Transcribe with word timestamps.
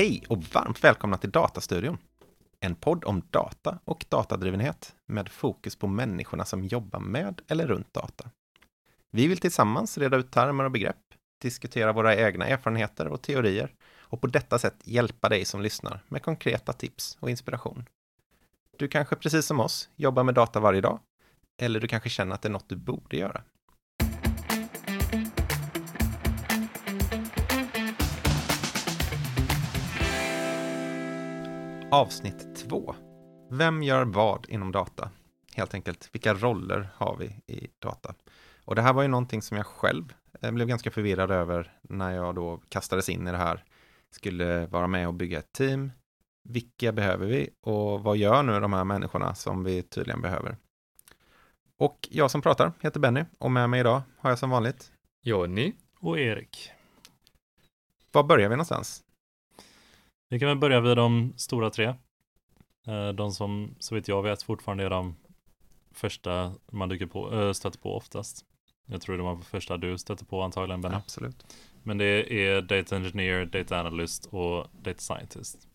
Hej 0.00 0.22
och 0.28 0.42
varmt 0.42 0.84
välkomna 0.84 1.16
till 1.16 1.30
Datastudion. 1.30 1.98
En 2.60 2.74
podd 2.74 3.04
om 3.04 3.22
data 3.30 3.78
och 3.84 4.04
datadrivenhet 4.08 4.94
med 5.06 5.28
fokus 5.28 5.76
på 5.76 5.86
människorna 5.86 6.44
som 6.44 6.64
jobbar 6.64 7.00
med 7.00 7.40
eller 7.48 7.66
runt 7.66 7.94
data. 7.94 8.30
Vi 9.10 9.26
vill 9.26 9.38
tillsammans 9.38 9.98
reda 9.98 10.16
ut 10.16 10.30
termer 10.30 10.64
och 10.64 10.70
begrepp, 10.70 10.96
diskutera 11.42 11.92
våra 11.92 12.16
egna 12.16 12.46
erfarenheter 12.46 13.08
och 13.08 13.22
teorier 13.22 13.74
och 13.98 14.20
på 14.20 14.26
detta 14.26 14.58
sätt 14.58 14.76
hjälpa 14.84 15.28
dig 15.28 15.44
som 15.44 15.62
lyssnar 15.62 16.00
med 16.08 16.22
konkreta 16.22 16.72
tips 16.72 17.18
och 17.20 17.30
inspiration. 17.30 17.84
Du 18.78 18.88
kanske 18.88 19.16
precis 19.16 19.46
som 19.46 19.60
oss 19.60 19.90
jobbar 19.96 20.24
med 20.24 20.34
data 20.34 20.60
varje 20.60 20.80
dag, 20.80 20.98
eller 21.62 21.80
du 21.80 21.88
kanske 21.88 22.08
känner 22.08 22.34
att 22.34 22.42
det 22.42 22.48
är 22.48 22.52
något 22.52 22.68
du 22.68 22.76
borde 22.76 23.16
göra. 23.16 23.42
Avsnitt 31.92 32.56
2. 32.56 32.94
Vem 33.50 33.82
gör 33.82 34.04
vad 34.04 34.46
inom 34.48 34.72
data? 34.72 35.10
Helt 35.54 35.74
enkelt, 35.74 36.08
vilka 36.12 36.34
roller 36.34 36.88
har 36.94 37.16
vi 37.16 37.54
i 37.54 37.68
data? 37.78 38.14
Och 38.64 38.74
det 38.74 38.82
här 38.82 38.92
var 38.92 39.02
ju 39.02 39.08
någonting 39.08 39.42
som 39.42 39.56
jag 39.56 39.66
själv 39.66 40.14
eh, 40.40 40.50
blev 40.50 40.68
ganska 40.68 40.90
förvirrad 40.90 41.30
över 41.30 41.72
när 41.82 42.10
jag 42.10 42.34
då 42.34 42.60
kastades 42.68 43.08
in 43.08 43.28
i 43.28 43.30
det 43.30 43.36
här. 43.36 43.64
Skulle 44.10 44.66
vara 44.66 44.86
med 44.86 45.08
och 45.08 45.14
bygga 45.14 45.38
ett 45.38 45.52
team. 45.52 45.92
Vilka 46.44 46.92
behöver 46.92 47.26
vi 47.26 47.50
och 47.60 48.02
vad 48.02 48.16
gör 48.16 48.42
nu 48.42 48.60
de 48.60 48.72
här 48.72 48.84
människorna 48.84 49.34
som 49.34 49.64
vi 49.64 49.82
tydligen 49.82 50.22
behöver? 50.22 50.56
Och 51.76 52.08
jag 52.10 52.30
som 52.30 52.42
pratar 52.42 52.72
heter 52.80 53.00
Benny 53.00 53.24
och 53.38 53.50
med 53.50 53.70
mig 53.70 53.80
idag 53.80 54.02
har 54.18 54.30
jag 54.30 54.38
som 54.38 54.50
vanligt 54.50 54.92
Jonny. 55.22 55.72
Och 56.00 56.18
Erik. 56.18 56.72
Var 58.12 58.22
börjar 58.22 58.48
vi 58.48 58.56
någonstans? 58.56 59.04
Vi 60.30 60.38
kan 60.38 60.48
väl 60.48 60.58
börja 60.58 60.80
vid 60.80 60.96
de 60.96 61.32
stora 61.36 61.70
tre. 61.70 61.86
Eh, 62.86 63.08
De 63.14 63.32
som 63.32 63.74
så 63.78 63.94
vitt 63.94 64.08
jag 64.08 64.22
vet 64.22 64.42
fortfarande 64.42 64.84
är 64.84 64.90
de 64.90 65.16
första 65.92 66.54
man 66.72 66.88
dyker 66.88 67.06
på, 67.06 67.34
äh, 67.42 67.52
stöter 67.52 67.78
på 67.78 67.96
oftast. 67.96 68.44
Jag 68.86 69.00
tror 69.00 69.16
det 69.16 69.22
var 69.22 69.36
första 69.36 69.76
du 69.76 69.98
stötte 69.98 70.24
på 70.24 70.42
antagligen 70.42 70.80
Benny. 70.80 70.94
Absolut. 70.96 71.56
Men 71.82 71.98
det 71.98 72.32
är 72.46 72.62
Data 72.62 72.96
Engineer, 72.96 73.44
Data 73.46 73.80
Analyst 73.80 74.26
och 74.26 74.66
Data 74.82 74.98
Scientist. 74.98 75.68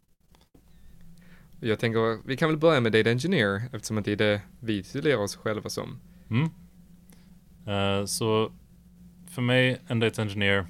Jag 1.60 1.80
tänker, 1.80 2.28
vi 2.28 2.38
kan 2.38 2.50
väl 2.50 2.58
börja 2.58 2.82
med 2.82 2.92
Data 2.92 3.10
Engineer 3.10 3.62
eftersom 3.74 4.04
det 4.04 4.12
är 4.12 4.16
det 4.16 4.42
vi 4.60 4.84
titulerar 4.84 5.18
oss 5.18 5.36
själva 5.36 5.70
som. 5.70 6.00
Mm. 6.30 6.50
Eh, 7.68 8.06
Så 8.06 8.52
för 9.30 9.42
mig, 9.42 9.82
en 9.88 10.00
Data 10.00 10.22
Engineer 10.22 10.68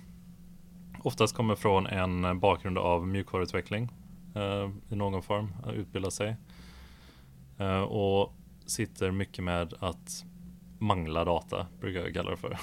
oftast 1.05 1.35
kommer 1.35 1.55
från 1.55 1.87
en 1.87 2.39
bakgrund 2.39 2.77
av 2.77 3.07
mjukvaruutveckling 3.07 3.91
eh, 4.35 4.69
i 4.89 4.95
någon 4.95 5.23
form, 5.23 5.51
att 5.63 5.73
utbilda 5.73 6.11
sig. 6.11 6.35
Eh, 7.57 7.81
och 7.81 8.33
sitter 8.65 9.11
mycket 9.11 9.43
med 9.43 9.73
att 9.79 10.25
mangla 10.79 11.25
data, 11.25 11.67
brukar 11.79 11.99
jag 11.99 12.13
kalla 12.13 12.31
det 12.31 12.37
för. 12.37 12.57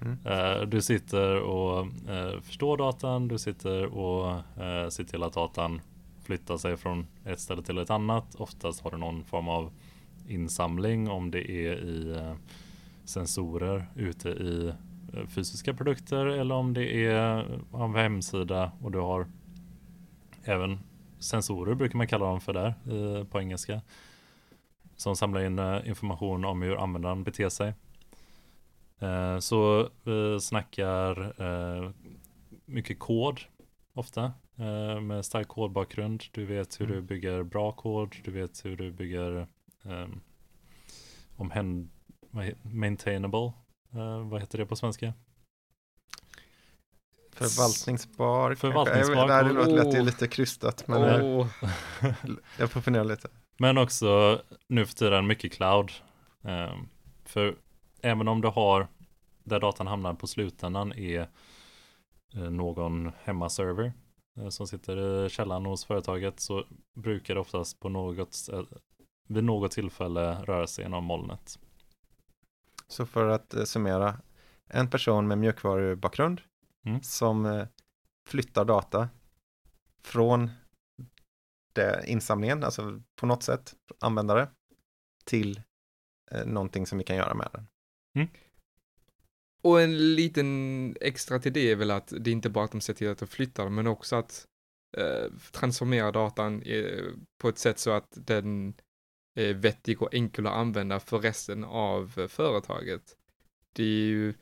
Mm. 0.00 0.18
Eh, 0.26 0.62
Du 0.62 0.82
sitter 0.82 1.40
och 1.40 1.86
förstår 2.42 2.76
datan, 2.76 3.28
du 3.28 3.38
sitter 3.38 3.86
och 3.86 4.42
ser 4.92 5.04
till 5.04 5.22
att 5.22 5.32
datan 5.32 5.80
flyttar 6.22 6.56
sig 6.56 6.76
från 6.76 7.06
ett 7.24 7.40
ställe 7.40 7.62
till 7.62 7.78
ett 7.78 7.90
annat. 7.90 8.34
Oftast 8.34 8.80
har 8.80 8.90
du 8.90 8.96
någon 8.96 9.24
form 9.24 9.48
av 9.48 9.72
insamling 10.28 11.10
om 11.10 11.30
det 11.30 11.50
är 11.50 11.74
i 11.74 12.34
sensorer 13.04 13.86
ute 13.94 14.28
i 14.28 14.72
fysiska 15.28 15.74
produkter 15.74 16.26
eller 16.26 16.54
om 16.54 16.74
det 16.74 17.04
är 17.06 17.44
av 17.72 17.96
hemsida 17.96 18.72
och 18.80 18.90
du 18.92 18.98
har 18.98 19.26
även 20.44 20.78
sensorer 21.18 21.74
brukar 21.74 21.96
man 21.96 22.06
kalla 22.06 22.26
dem 22.26 22.40
för 22.40 22.52
där 22.52 22.74
eh, 22.90 23.24
på 23.24 23.40
engelska. 23.40 23.80
Som 24.96 25.16
samlar 25.16 25.40
in 25.40 25.58
eh, 25.58 25.88
information 25.88 26.44
om 26.44 26.62
hur 26.62 26.76
användaren 26.76 27.24
beter 27.24 27.48
sig. 27.48 27.74
Eh, 28.98 29.38
Så 29.38 29.88
vi 30.02 30.40
snackar 30.40 31.42
eh, 31.42 31.90
mycket 32.64 32.98
kod 32.98 33.40
ofta 33.92 34.32
eh, 34.56 35.00
med 35.00 35.24
stark 35.24 35.48
kodbakgrund. 35.48 36.22
Du 36.32 36.44
vet 36.44 36.80
hur 36.80 36.86
du 36.86 36.92
Mm. 36.94 37.06
bygger 37.06 37.42
bra 37.42 37.72
kod, 37.72 38.16
du 38.24 38.30
vet 38.30 38.64
hur 38.64 38.76
du 38.76 38.90
bygger 38.92 39.46
eh, 39.84 40.06
omhänd, 41.36 41.90
vad 42.30 42.44
he- 42.44 42.56
maintainable, 42.74 43.52
eh, 43.94 44.28
vad 44.28 44.40
heter 44.40 44.58
det 44.58 44.66
på 44.66 44.76
svenska? 44.76 45.12
Förvaltningsbar. 47.32 48.48
kanske. 48.48 48.60
Förvaltningsbar 48.60 49.28
Jag 49.28 49.46
Det 49.56 49.64
kod. 49.64 49.74
låter 49.76 49.92
ju 49.92 50.00
Oh. 50.00 50.04
lite 50.04 50.28
krystat, 50.28 50.88
men 50.88 51.02
eh, 51.02 51.24
Åh, 51.24 51.46
jag 52.58 52.70
får 52.70 52.80
fundera 52.80 53.04
lite. 53.04 53.28
Men 53.58 53.78
också 53.78 54.40
nu 54.68 54.86
för 54.86 54.94
tiden 54.94 55.26
mycket 55.26 55.52
cloud. 55.52 55.90
Eh, 56.44 56.74
För 57.24 57.56
även 58.02 58.28
om 58.28 58.40
du 58.40 58.48
har 58.48 58.88
där 59.44 59.60
datan 59.60 59.86
hamnar 59.86 60.14
på 60.14 60.26
slutändan 60.26 60.92
är 60.92 61.28
eh, 62.34 62.40
någon 62.50 63.12
hemmaserver 63.24 63.92
eh, 64.40 64.48
som 64.48 64.66
sitter 64.66 65.26
i 65.26 65.30
källaren 65.30 65.66
hos 65.66 65.84
företaget 65.84 66.40
så 66.40 66.64
brukar 66.96 67.34
det 67.34 67.40
oftast 67.40 67.80
på 67.80 67.88
något 67.88 68.30
stä- 68.30 68.66
vid 69.28 69.44
något 69.44 69.72
tillfälle 69.72 70.34
röra 70.44 70.66
sig 70.66 70.84
genom 70.84 71.04
molnet. 71.04 71.58
Så 72.88 73.06
för 73.06 73.28
att 73.28 73.54
eh, 73.54 73.64
summera, 73.64 74.20
en 74.68 74.90
person 74.90 75.28
med 75.28 75.38
mjukvarubakgrund 75.38 76.40
Mm. 76.86 77.02
som 77.02 77.46
eh, 77.46 77.66
flyttar 78.28 78.64
data 78.64 79.08
från 80.02 80.50
det 81.72 82.04
insamlingen, 82.06 82.64
alltså 82.64 83.02
på 83.16 83.26
något 83.26 83.42
sätt 83.42 83.74
användare, 84.00 84.48
till 85.24 85.62
eh, 86.30 86.46
någonting 86.46 86.86
som 86.86 86.98
vi 86.98 87.04
kan 87.04 87.16
göra 87.16 87.34
med 87.34 87.48
den. 87.52 87.66
Och 89.62 89.80
en 89.80 90.14
liten 90.14 90.96
extra 91.00 91.38
till 91.38 91.52
det 91.52 91.70
är 91.70 91.76
väl 91.76 91.90
att 91.90 92.12
det 92.20 92.30
är 92.30 92.32
inte 92.32 92.50
bara 92.50 92.64
att 92.64 92.72
de 92.72 92.80
ser 92.80 92.94
till 92.94 93.10
att 93.10 93.18
de 93.18 93.26
flyttar 93.26 93.68
men 93.68 93.86
också 93.86 94.16
att 94.16 94.46
eh, 94.96 95.32
transformera 95.52 96.12
datan 96.12 96.62
eh, 96.62 97.04
på 97.38 97.48
ett 97.48 97.58
sätt 97.58 97.78
så 97.78 97.90
att 97.90 98.08
den 98.26 98.74
eh, 99.34 99.56
vettig 99.56 100.02
och 100.02 100.14
enkel 100.14 100.46
att 100.46 100.52
använda 100.52 101.00
för 101.00 101.18
resten 101.18 101.64
av 101.64 102.12
eh, 102.18 102.26
företaget. 102.26 103.16
Det 103.72 103.82
är 103.82 104.06
ju, 104.06 104.34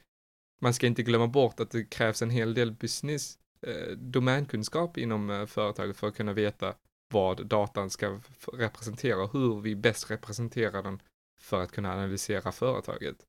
man 0.61 0.75
ska 0.75 0.87
inte 0.87 1.03
glömma 1.03 1.27
bort 1.27 1.61
att 1.61 1.71
det 1.71 1.85
krävs 1.85 2.23
en 2.23 2.31
hel 2.31 2.55
del 2.55 2.73
business 2.73 3.39
eh, 3.67 3.97
domänkunskap 3.97 4.99
inom 4.99 5.31
eh, 5.31 5.47
företaget 5.47 5.97
för 5.97 6.09
att 6.09 6.17
kunna 6.17 6.33
veta 6.33 6.75
vad 7.13 7.47
datan 7.47 7.91
ska 7.91 8.21
representera 8.53 9.27
hur 9.27 9.61
vi 9.61 9.77
bäst 9.77 10.11
representerar 10.11 10.83
den 10.83 11.03
för 11.41 11.63
att 11.63 11.73
kunna 11.73 11.93
analysera 11.93 12.53
företaget. 12.53 13.27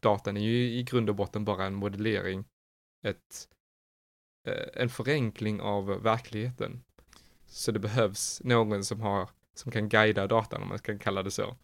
Datan 0.00 0.36
är 0.36 0.40
ju 0.40 0.70
i 0.70 0.82
grund 0.82 1.08
och 1.08 1.14
botten 1.14 1.44
bara 1.44 1.64
en 1.64 1.74
modellering, 1.74 2.44
ett, 3.04 3.48
eh, 4.48 4.82
en 4.82 4.88
förenkling 4.88 5.60
av 5.60 5.86
verkligheten. 5.86 6.82
Så 7.46 7.72
det 7.72 7.78
behövs 7.78 8.40
någon 8.44 8.84
som 8.84 9.00
har, 9.00 9.30
som 9.58 9.72
kan 9.72 9.88
guida 9.88 10.26
datan, 10.26 10.62
om 10.62 10.68
man 10.68 10.78
kan 10.78 10.98
kalla 10.98 11.22
det 11.22 11.30
så, 11.30 11.56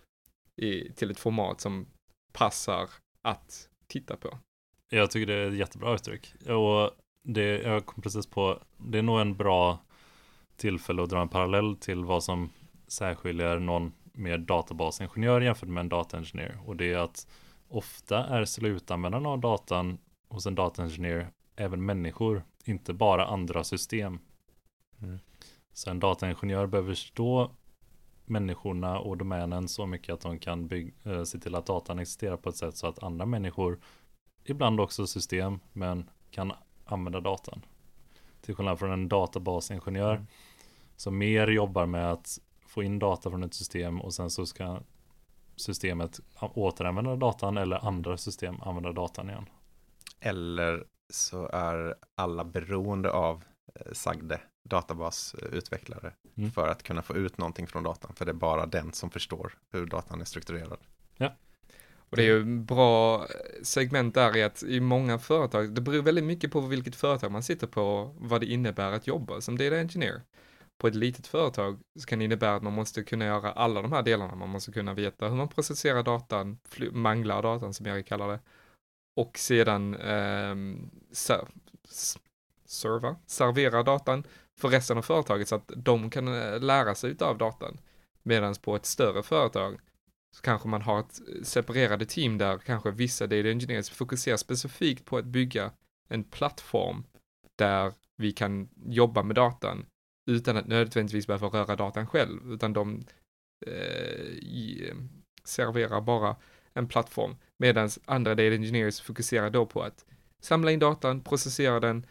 i, 0.57 0.93
till 0.93 1.11
ett 1.11 1.21
format 1.21 1.61
som 1.61 1.87
passar 2.33 2.91
att 3.23 3.69
titta 3.87 4.17
på. 4.17 4.39
Jag 4.89 5.11
tycker 5.11 5.27
det 5.27 5.35
är 5.35 5.49
ett 5.49 5.59
jättebra 5.59 5.95
uttryck. 5.95 6.35
Och 6.49 6.91
det, 7.23 7.63
jag 7.63 7.87
kom 7.87 8.03
precis 8.03 8.27
på, 8.27 8.59
det 8.77 8.99
är 8.99 9.03
nog 9.03 9.21
en 9.21 9.37
bra 9.37 9.79
tillfälle 10.57 11.03
att 11.03 11.11
dra 11.11 11.21
en 11.21 11.29
parallell 11.29 11.77
till 11.77 12.05
vad 12.05 12.25
som 12.25 12.51
särskiljer 12.89 13.59
någon 13.59 13.93
mer 14.13 14.39
databasingenjör 14.39 15.41
jämfört 15.41 15.69
med 15.69 15.81
en 15.81 15.89
dataingenjör. 15.89 16.59
Och 16.67 16.77
det 16.77 16.93
är 16.93 16.99
att 16.99 17.27
ofta 17.69 18.25
är 18.25 18.45
slutanvändarna 18.45 19.29
av 19.29 19.41
datan 19.41 19.99
hos 20.29 20.47
en 20.47 20.55
dataingenjör 20.55 21.31
även 21.57 21.85
människor, 21.85 22.45
inte 22.65 22.93
bara 22.93 23.27
andra 23.27 23.65
system. 23.65 24.19
Mm. 25.03 25.19
Så 25.73 25.91
en 25.91 26.01
dataingenjör 26.01 26.67
behöver 26.67 26.93
förstå 26.93 27.51
människorna 28.25 28.99
och 28.99 29.17
domänen 29.17 29.69
så 29.69 29.87
mycket 29.87 30.15
att 30.15 30.21
de 30.21 30.39
kan 30.39 30.67
bygg, 30.67 30.95
eh, 31.05 31.23
se 31.23 31.39
till 31.39 31.55
att 31.55 31.67
datan 31.67 31.99
existerar 31.99 32.37
på 32.37 32.49
ett 32.49 32.57
sätt 32.57 32.77
så 32.77 32.87
att 32.87 33.03
andra 33.03 33.27
människor 33.27 33.81
ibland 34.45 34.81
också 34.81 35.07
system, 35.07 35.61
men 35.73 36.11
kan 36.31 36.53
använda 36.85 37.21
datan. 37.21 37.63
Till 38.41 38.55
skillnad 38.55 38.79
från 38.79 38.93
en 38.93 39.09
databasingenjör 39.09 40.15
Mm. 40.15 40.27
som 40.97 41.19
mer 41.19 41.49
jobbar 41.49 41.87
med 41.87 42.13
att 42.13 42.39
få 42.67 42.83
in 42.83 42.99
data 42.99 43.31
från 43.31 43.43
ett 43.43 43.55
system 43.55 44.01
och 44.01 44.15
sen 44.15 44.31
så 44.31 44.47
ska 44.47 44.81
systemet 45.57 46.21
återanvända 46.41 47.17
datan 47.17 47.59
eller 47.59 47.87
andra 47.87 48.17
system 48.17 48.63
använda 48.63 48.93
datan 48.93 49.31
igen. 49.31 49.47
Eller 50.21 50.85
så 51.11 51.47
är 51.47 51.95
alla 52.15 52.45
beroende 52.45 53.13
av 53.13 53.45
eh, 53.75 53.93
sagde 53.93 54.41
databasutvecklare 54.65 56.13
Mm. 56.37 56.51
för 56.51 56.69
att 56.69 56.83
kunna 56.83 57.03
få 57.03 57.17
ut 57.17 57.39
någonting 57.39 57.67
från 57.67 57.83
datan, 57.83 58.13
för 58.15 58.25
det 58.25 58.31
är 58.31 58.35
bara 58.35 58.67
den 58.67 58.93
som 58.93 59.11
förstår 59.11 59.53
hur 59.73 59.87
datan 59.87 60.21
är 60.21 60.25
strukturerad. 60.25 60.79
Och 62.07 62.11
Och 62.11 62.17
det 62.17 62.23
är 62.23 62.27
ju 62.27 62.41
en 62.41 62.65
bra 62.65 63.27
segment 63.63 64.15
där 64.15 64.37
i 64.37 64.43
att 64.43 64.63
i 64.63 64.81
många 64.81 65.19
företag, 65.19 65.75
det 65.75 65.81
beror 65.81 66.03
väldigt 66.03 66.25
mycket 66.25 66.53
på 66.53 66.61
vilket 66.61 66.97
företag 66.97 67.31
man 67.33 67.43
sitter 67.43 67.67
på, 67.67 68.15
vad 68.19 68.41
det 68.41 68.47
innebär 68.47 68.93
att 68.93 69.07
jobba 69.07 69.41
som 69.41 69.59
data 69.59 69.77
engineer. 69.79 70.23
På 70.79 70.89
ett 70.89 70.95
litet 70.95 71.27
företag 71.27 71.79
så 71.99 72.07
kan 72.07 72.19
det 72.19 72.25
innebära 72.25 72.55
att 72.57 72.63
man 72.63 72.73
måste 72.73 73.03
kunna 73.03 73.25
göra 73.25 73.53
alla 73.53 73.83
de 73.83 73.93
här 73.93 74.03
delarna. 74.03 74.35
Man 74.35 74.49
måste 74.49 74.73
kunna 74.73 74.95
veta 74.95 75.29
hur 75.29 75.37
man 75.37 75.49
processerar 75.49 76.03
datan, 76.03 76.59
manglar 76.93 77.43
datan 77.43 77.75
som 77.75 77.87
Erik 77.87 78.07
kallar 78.07 78.29
det. 78.29 78.41
Och 79.17 79.39
sedan 79.39 79.95
ehm, 79.95 80.91
ser- 81.13 81.49
serva, 82.65 83.17
servera 83.27 83.83
datan 83.83 84.25
för 84.61 84.69
resten 84.69 84.99
av 84.99 85.03
företaget 85.03 85.49
så 85.49 85.55
att 85.55 85.73
de 85.77 86.11
kan 86.11 86.29
eh, 86.29 86.61
lära 86.61 86.95
sig 86.95 87.11
utav 87.11 87.39
datan. 87.39 87.79
Medan 88.23 88.55
på 88.55 88.77
ett 88.77 88.87
större 88.87 89.23
företag 89.23 89.81
så 90.37 90.43
kanske 90.43 90.69
man 90.69 90.83
har 90.83 91.01
ett 91.01 91.21
eh, 91.21 91.43
separerade 91.43 92.07
team 92.07 92.39
där 92.39 92.59
kanske 92.59 92.91
vissa 92.91 93.27
data 93.27 93.49
engineers 93.49 93.91
fokuserar 93.91 94.37
specifikt 94.37 95.05
på 95.05 95.19
att 95.19 95.25
bygga 95.25 95.71
en 96.09 96.25
plattform 96.25 97.05
där 97.57 97.93
vi 98.17 98.33
kan 98.33 98.69
jobba 98.87 99.23
med 99.23 99.37
datan 99.37 99.87
utan 100.27 100.57
att 100.57 100.67
nödvändigtvis 100.67 101.27
behöva 101.27 101.49
röra 101.49 101.77
datan 101.77 102.07
själv, 102.07 102.53
utan 102.53 102.73
de 102.73 103.05
eh, 103.67 104.97
serverar 105.45 106.01
bara 106.01 106.37
en 106.75 106.89
plattform, 106.89 107.37
medan 107.57 107.91
andra 108.05 108.35
data 108.35 108.55
engineers 108.55 109.01
fokuserar 109.01 109.51
då 109.51 109.67
på 109.67 109.83
att 109.83 110.05
samla 110.41 110.71
in 110.71 110.79
datan, 110.79 111.21
processera 111.21 111.81
den, 111.81 112.07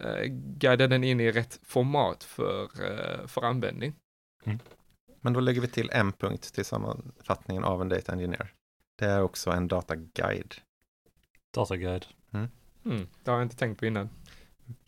eh, 0.00 0.24
guida 0.32 0.86
den 0.86 1.04
in 1.04 1.20
i 1.20 1.32
rätt 1.32 1.60
format 1.62 2.24
för, 2.24 2.62
eh, 2.62 3.26
för 3.26 3.42
användning. 3.42 3.94
Men 5.20 5.32
då 5.32 5.40
lägger 5.40 5.60
vi 5.60 5.68
till 5.68 5.90
en 5.90 6.12
punkt 6.12 6.54
till 6.54 6.64
sammanfattningen 6.64 7.64
av 7.64 7.82
en 7.82 7.88
data 7.88 8.12
engineer. 8.12 8.52
Det 8.96 9.04
är 9.04 9.22
också 9.22 9.50
en 9.50 9.68
dataguide. 9.68 10.54
Dataguide. 11.54 12.06
Mm, 12.84 13.08
det 13.24 13.30
har 13.30 13.38
jag 13.38 13.44
inte 13.44 13.56
tänkt 13.56 13.78
på 13.78 13.86
innan. 13.86 14.08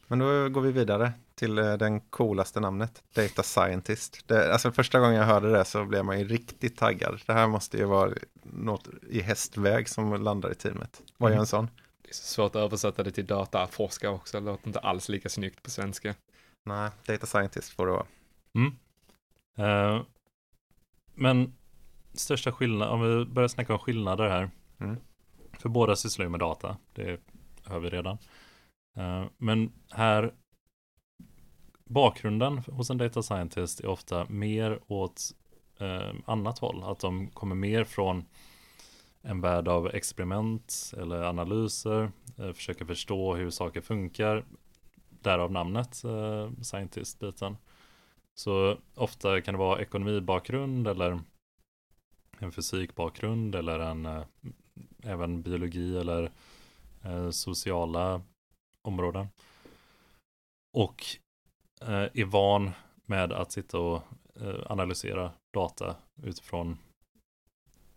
Men 0.06 0.18
då 0.18 0.48
går 0.48 0.60
vi 0.60 0.72
vidare 0.72 1.12
till 1.34 1.58
eh, 1.58 1.74
den 1.74 2.00
coolaste 2.00 2.60
namnet, 2.60 3.02
Data 3.14 3.42
Scientist. 3.42 4.28
Det, 4.28 4.52
alltså 4.52 4.72
första 4.72 5.00
gången 5.00 5.14
jag 5.14 5.24
hörde 5.24 5.52
det 5.52 5.64
så 5.64 5.84
blev 5.84 6.04
man 6.04 6.18
ju 6.18 6.28
riktigt 6.28 6.76
taggad. 6.76 7.20
Det 7.26 7.32
här 7.32 7.48
måste 7.48 7.76
ju 7.76 7.84
vara 7.84 8.12
något 8.42 8.88
i 9.10 9.20
hästväg 9.20 9.88
som 9.88 10.22
landar 10.22 10.52
i 10.52 10.54
teamet. 10.54 11.02
Vad 11.16 11.32
gör 11.32 11.38
en 11.38 11.46
sån? 11.46 11.70
Svårt 12.12 12.56
att 12.56 12.62
översätta 12.62 13.02
det 13.02 13.10
till 13.10 13.26
dataforskare 13.26 14.10
också, 14.10 14.40
det 14.40 14.46
låter 14.46 14.66
inte 14.66 14.78
alls 14.78 15.08
lika 15.08 15.28
snyggt 15.28 15.62
på 15.62 15.70
svenska. 15.70 16.14
Nej, 16.64 16.90
Data 17.06 17.26
Scientist 17.26 17.70
får 17.70 17.86
det 17.86 17.92
vara. 17.92 18.06
Mm. 18.54 18.76
Eh, 19.56 20.02
men 21.14 21.54
största 22.14 22.52
skillnad, 22.52 22.88
om 22.88 23.00
vi 23.00 23.24
börjar 23.24 23.48
snacka 23.48 23.72
om 23.72 23.78
skillnader 23.78 24.28
här. 24.28 24.50
Mm. 24.80 24.96
För 25.58 25.68
båda 25.68 25.96
sysslar 25.96 26.24
ju 26.24 26.28
med 26.28 26.40
data, 26.40 26.76
det 26.92 27.20
hör 27.64 27.80
vi 27.80 27.90
redan. 27.90 28.18
Eh, 28.96 29.24
men 29.36 29.72
här, 29.90 30.34
bakgrunden 31.84 32.58
hos 32.58 32.90
en 32.90 32.98
data 32.98 33.22
scientist 33.22 33.80
är 33.80 33.86
ofta 33.86 34.26
mer 34.28 34.80
åt 34.86 35.22
eh, 35.78 36.14
annat 36.26 36.58
håll. 36.58 36.82
Att 36.84 37.00
de 37.00 37.30
kommer 37.30 37.54
mer 37.54 37.84
från 37.84 38.24
en 39.22 39.40
värld 39.40 39.68
av 39.68 39.86
experiment 39.86 40.92
eller 40.96 41.22
analyser, 41.22 42.12
eh, 42.38 42.52
försöker 42.52 42.84
förstå 42.84 43.34
hur 43.34 43.50
saker 43.50 43.80
funkar. 43.80 44.44
Därav 45.10 45.52
namnet 45.52 46.04
eh, 46.04 46.50
scientist-biten. 46.62 47.56
Så 48.34 48.76
ofta 48.94 49.40
kan 49.40 49.54
det 49.54 49.58
vara 49.58 49.82
ekonomibakgrund 49.82 50.88
eller 50.88 51.20
en 52.38 52.52
fysikbakgrund 52.52 53.54
eller 53.54 53.78
en 53.78 54.06
eh, 54.06 54.24
även 55.02 55.42
biologi 55.42 55.98
eller 55.98 56.30
eh, 57.02 57.30
sociala 57.30 58.22
områden. 58.82 59.26
Och 60.72 61.04
eh, 61.80 62.08
är 62.14 62.24
van 62.24 62.70
med 63.06 63.32
att 63.32 63.52
sitta 63.52 63.78
och 63.78 64.02
eh, 64.40 64.60
analysera 64.66 65.32
data 65.54 65.96
utifrån 66.22 66.78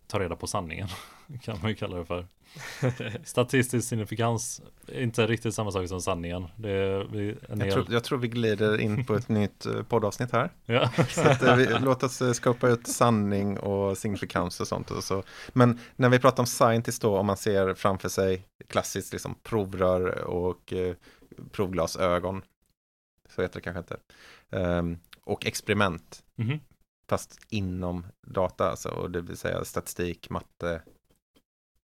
ta 0.07 0.19
reda 0.19 0.35
på 0.35 0.47
sanningen 0.47 0.87
kan 1.41 1.57
man 1.61 1.69
ju 1.69 1.75
kalla 1.75 1.97
det 1.97 2.05
för. 2.05 2.27
Statistisk 3.23 3.87
signifikans 3.89 4.61
är 4.87 5.01
inte 5.01 5.27
riktigt 5.27 5.55
samma 5.55 5.71
sak 5.71 5.87
som 5.87 6.01
sanningen. 6.01 6.47
Det 6.55 6.69
är 6.69 7.51
en 7.51 7.59
Jag 7.59 7.71
tror, 7.71 7.85
jag 7.89 8.03
tror 8.03 8.17
vi 8.17 8.27
glider 8.27 8.77
in 8.77 9.05
på 9.05 9.15
ett 9.15 9.29
nytt 9.29 9.65
eh, 9.65 9.83
poddavsnitt 9.83 10.31
här. 10.31 10.51
Ja. 10.65 10.91
Så 11.09 11.21
att, 11.21 11.43
eh, 11.43 11.55
vi, 11.55 11.67
låt 11.79 12.03
oss 12.03 12.21
eh, 12.21 12.31
skapa 12.31 12.69
ut 12.69 12.87
sanning 12.87 13.59
och 13.59 13.97
signifikans 13.97 14.59
och 14.59 14.67
sånt. 14.67 14.91
Och 14.91 15.03
så. 15.03 15.23
Men 15.53 15.79
när 15.95 16.09
vi 16.09 16.19
pratar 16.19 16.43
om 16.43 16.47
scientist 16.47 17.01
då, 17.01 17.17
om 17.17 17.25
man 17.25 17.37
ser 17.37 17.73
framför 17.73 18.09
sig 18.09 18.47
klassiskt 18.67 19.13
liksom 19.13 19.35
provrör 19.43 20.23
och 20.23 20.73
eh, 20.73 20.95
provglasögon, 21.51 22.41
så 23.35 23.41
heter 23.41 23.55
det 23.55 23.61
kanske 23.63 23.79
inte, 23.79 23.97
Ehm, 24.51 24.97
och 25.23 25.45
experiment, 25.45 26.23
Mhm. 26.35 26.59
Fast 27.07 27.39
inom 27.49 28.05
data, 28.21 28.69
alltså, 28.69 28.89
och 28.89 29.11
det 29.11 29.21
vill 29.21 29.37
säga 29.37 29.65
statistik, 29.65 30.29
matte. 30.29 30.81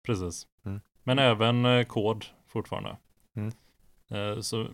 Precis. 0.06 0.48
Mm. 0.66 0.82
Men 1.04 1.20
även 1.20 1.66
eh, 1.66 1.86
kod 1.86 2.26
fortfarande. 2.48 2.98
Mm. 3.36 3.52
Eh, 4.10 4.42
så 4.42 4.68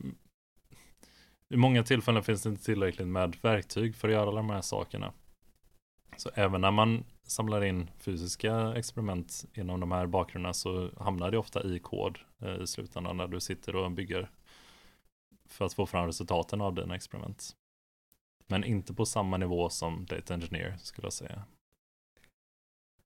i 1.50 1.58
många 1.58 1.84
tillfällen 1.84 2.24
finns 2.24 2.44
det 2.44 2.50
inte 2.50 2.64
tillräckligt 2.64 3.08
med 3.08 3.38
verktyg 3.42 3.96
för 3.96 4.08
att 4.08 4.14
göra 4.14 4.28
alla 4.28 4.36
de 4.36 4.50
här 4.50 4.62
sakerna. 4.62 5.14
Så 6.18 6.30
även 6.34 6.62
när 6.62 6.72
man 6.72 7.04
samlar 7.24 7.64
in 7.64 7.90
fysiska 8.00 8.74
experiment 8.76 9.46
inom 9.54 9.80
de 9.80 9.92
här 9.92 10.08
bakgrunderna 10.08 10.54
så 10.54 10.90
hamnar 11.00 11.32
det 11.32 11.38
ofta 11.38 11.64
i 11.64 11.80
kod 11.80 12.20
eh, 12.42 12.62
i 12.62 12.68
slutändan 12.68 13.18
när 13.18 13.28
du 13.28 13.40
sitter 13.40 13.76
och 13.76 13.92
bygger 13.92 14.30
för 15.46 15.66
att 15.66 15.74
få 15.74 15.86
fram 15.86 16.06
resultaten 16.06 16.62
av 16.62 16.74
dina 16.74 16.96
experiment. 16.96 17.56
Men 18.48 18.64
inte 18.64 18.94
på 18.94 19.06
samma 19.06 19.38
nivå 19.38 19.70
som 19.70 20.06
data 20.06 20.34
engineer 20.34 20.78
skulle 20.78 21.06
jag 21.06 21.14
säga. 21.14 21.44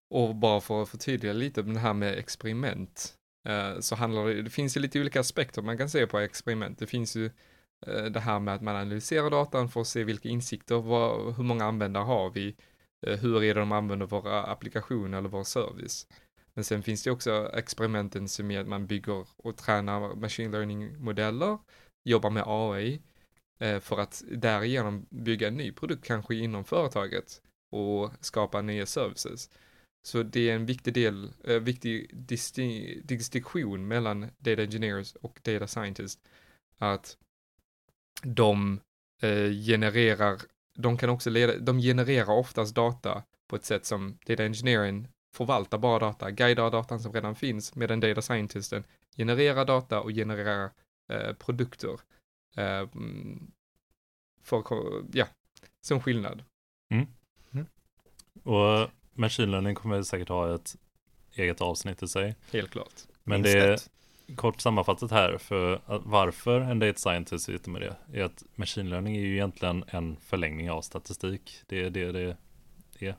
Och 0.09 0.35
bara 0.35 0.61
för 0.61 0.81
att 0.81 0.89
förtydliga 0.89 1.33
lite 1.33 1.63
med 1.63 1.75
det 1.75 1.79
här 1.79 1.93
med 1.93 2.17
experiment, 2.17 3.17
eh, 3.47 3.79
så 3.79 3.95
handlar 3.95 4.25
det, 4.25 4.41
det 4.41 4.49
finns 4.49 4.77
ju 4.77 4.81
lite 4.81 4.99
olika 4.99 5.19
aspekter 5.19 5.61
man 5.61 5.77
kan 5.77 5.89
se 5.89 6.07
på 6.07 6.19
experiment. 6.19 6.79
Det 6.79 6.87
finns 6.87 7.15
ju 7.15 7.25
eh, 7.87 8.05
det 8.05 8.19
här 8.19 8.39
med 8.39 8.55
att 8.55 8.61
man 8.61 8.75
analyserar 8.75 9.29
datan 9.29 9.69
för 9.69 9.81
att 9.81 9.87
se 9.87 10.03
vilka 10.03 10.29
insikter, 10.29 10.75
vad, 10.75 11.35
hur 11.35 11.43
många 11.43 11.65
användare 11.65 12.03
har 12.03 12.29
vi, 12.29 12.55
eh, 13.07 13.19
hur 13.19 13.43
är 13.43 13.53
det 13.53 13.59
de 13.59 13.71
använder 13.71 14.05
våra 14.05 14.43
applikationer 14.43 15.17
eller 15.17 15.29
vår 15.29 15.43
service. 15.43 16.07
Men 16.53 16.63
sen 16.63 16.83
finns 16.83 17.03
det 17.03 17.11
också 17.11 17.51
experimenten 17.53 18.27
som 18.27 18.51
är 18.51 18.59
att 18.59 18.67
man 18.67 18.87
bygger 18.87 19.27
och 19.37 19.57
tränar 19.57 20.15
machine 20.15 20.51
learning-modeller, 20.51 21.57
jobbar 22.03 22.29
med 22.29 22.43
AI, 22.45 23.01
Eh, 23.59 23.79
för 23.79 23.99
att 23.99 24.23
därigenom 24.31 25.05
bygga 25.09 25.47
en 25.47 25.57
ny 25.57 25.71
produkt 25.71 26.05
kanske 26.05 26.35
inom 26.35 26.65
företaget 26.65 27.41
och 27.71 28.11
skapa 28.19 28.61
nya 28.61 28.85
services. 28.85 29.49
Så 30.07 30.23
det 30.23 30.49
är 30.49 30.55
en 30.55 30.65
viktig 30.65 30.93
del, 30.93 31.33
eh, 31.43 31.59
viktig 31.59 32.11
disti- 32.13 33.01
distinktion 33.03 33.87
mellan 33.87 34.29
data 34.37 34.61
engineers 34.61 35.15
och 35.15 35.39
data 35.43 35.67
scientists. 35.67 36.21
Att 36.77 37.17
de 38.23 38.79
eh, 39.21 39.51
genererar, 39.51 40.41
de 40.77 40.97
kan 40.97 41.09
också 41.09 41.29
leda, 41.29 41.57
de 41.57 41.79
genererar 41.79 42.33
oftast 42.33 42.75
data 42.75 43.23
på 43.47 43.55
ett 43.55 43.65
sätt 43.65 43.85
som 43.85 44.17
data 44.25 44.43
engineering 44.43 45.07
förvaltar 45.35 45.77
bara 45.77 45.99
data, 45.99 46.31
guidar 46.31 46.71
datan 46.71 46.99
som 46.99 47.13
redan 47.13 47.35
finns, 47.35 47.75
medan 47.75 47.99
data 47.99 48.21
scientisten 48.21 48.83
genererar 49.17 49.65
data 49.65 50.01
och 50.01 50.09
genererar 50.09 50.71
eh, 51.11 51.33
produkter. 51.33 51.99
Eh, 52.57 52.79
mm, 52.79 53.51
för, 54.43 54.63
ja, 55.13 55.27
som 55.81 56.01
skillnad. 56.01 56.43
Och 58.43 58.89
machine 59.13 59.51
learning 59.51 59.75
kommer 59.75 60.03
säkert 60.03 60.29
ha 60.29 60.55
ett 60.55 60.75
eget 61.33 61.61
avsnitt 61.61 62.03
i 62.03 62.07
sig. 62.07 62.35
Helt 62.51 62.71
klart. 62.71 62.93
Men 63.23 63.41
Minst 63.41 63.53
det 63.53 63.59
är 63.63 63.71
ett. 63.73 63.89
kort 64.35 64.61
sammanfattat 64.61 65.11
här 65.11 65.37
för 65.37 65.81
att 65.85 66.01
varför 66.05 66.61
en 66.61 66.79
data 66.79 66.97
scientist 66.99 67.45
sitter 67.45 67.69
med 67.71 67.81
det 67.81 67.97
är 68.19 68.23
att 68.23 68.43
machine 68.55 68.89
learning 68.89 69.15
är 69.15 69.21
ju 69.21 69.33
egentligen 69.33 69.83
en 69.87 70.17
förlängning 70.17 70.71
av 70.71 70.81
statistik. 70.81 71.61
Det 71.67 71.83
är 71.83 71.89
det 71.89 72.11
det 72.11 72.21
är. 72.21 72.37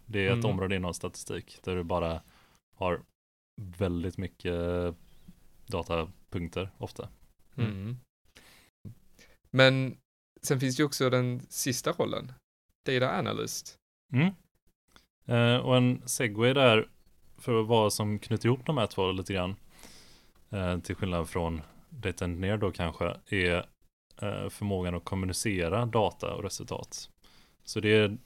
Det 0.07 0.21
är 0.27 0.27
ett 0.31 0.33
Mm. 0.45 0.51
område 0.51 0.77
inom 0.77 0.95
statistik 0.95 1.59
där 1.65 1.77
du 1.77 1.83
bara 1.85 2.23
har 2.77 3.01
väldigt 3.79 4.19
mycket 4.19 4.55
datapunkter 5.67 6.71
ofta. 6.79 7.09
Mm. 7.57 7.97
Men 9.51 9.97
sen 10.43 10.61
finns 10.61 10.77
det 10.77 10.81
ju 10.81 10.87
också 10.87 11.11
den 11.11 11.47
sista 11.49 11.93
rollen, 11.93 12.33
Data 12.87 13.19
Analyst. 13.19 13.79
Mm. 14.13 14.35
Eh, 15.27 15.57
och 15.57 15.77
en 15.77 16.03
segway 16.09 16.53
där 16.53 16.89
för 17.39 17.63
vad 17.63 17.93
som 17.93 18.19
knyter 18.19 18.47
ihop 18.47 18.67
de 18.67 18.79
här 18.79 18.87
två 18.87 19.13
lite 19.13 19.33
grann. 19.33 19.57
Eh, 20.51 20.79
till 20.79 20.95
skillnad 20.95 21.29
från 21.29 21.63
data 21.89 22.25
engineer 22.25 22.57
då 22.57 22.73
kanske 22.73 23.17
är 23.27 23.57
eh, 24.23 24.49
förmågan 24.49 24.95
att 24.95 25.05
kommunicera 25.05 25.87
data 25.87 26.35
och 26.35 26.43
resultat. 26.43 27.11
Så 27.65 27.81
det 27.81 27.97
är 27.97 28.19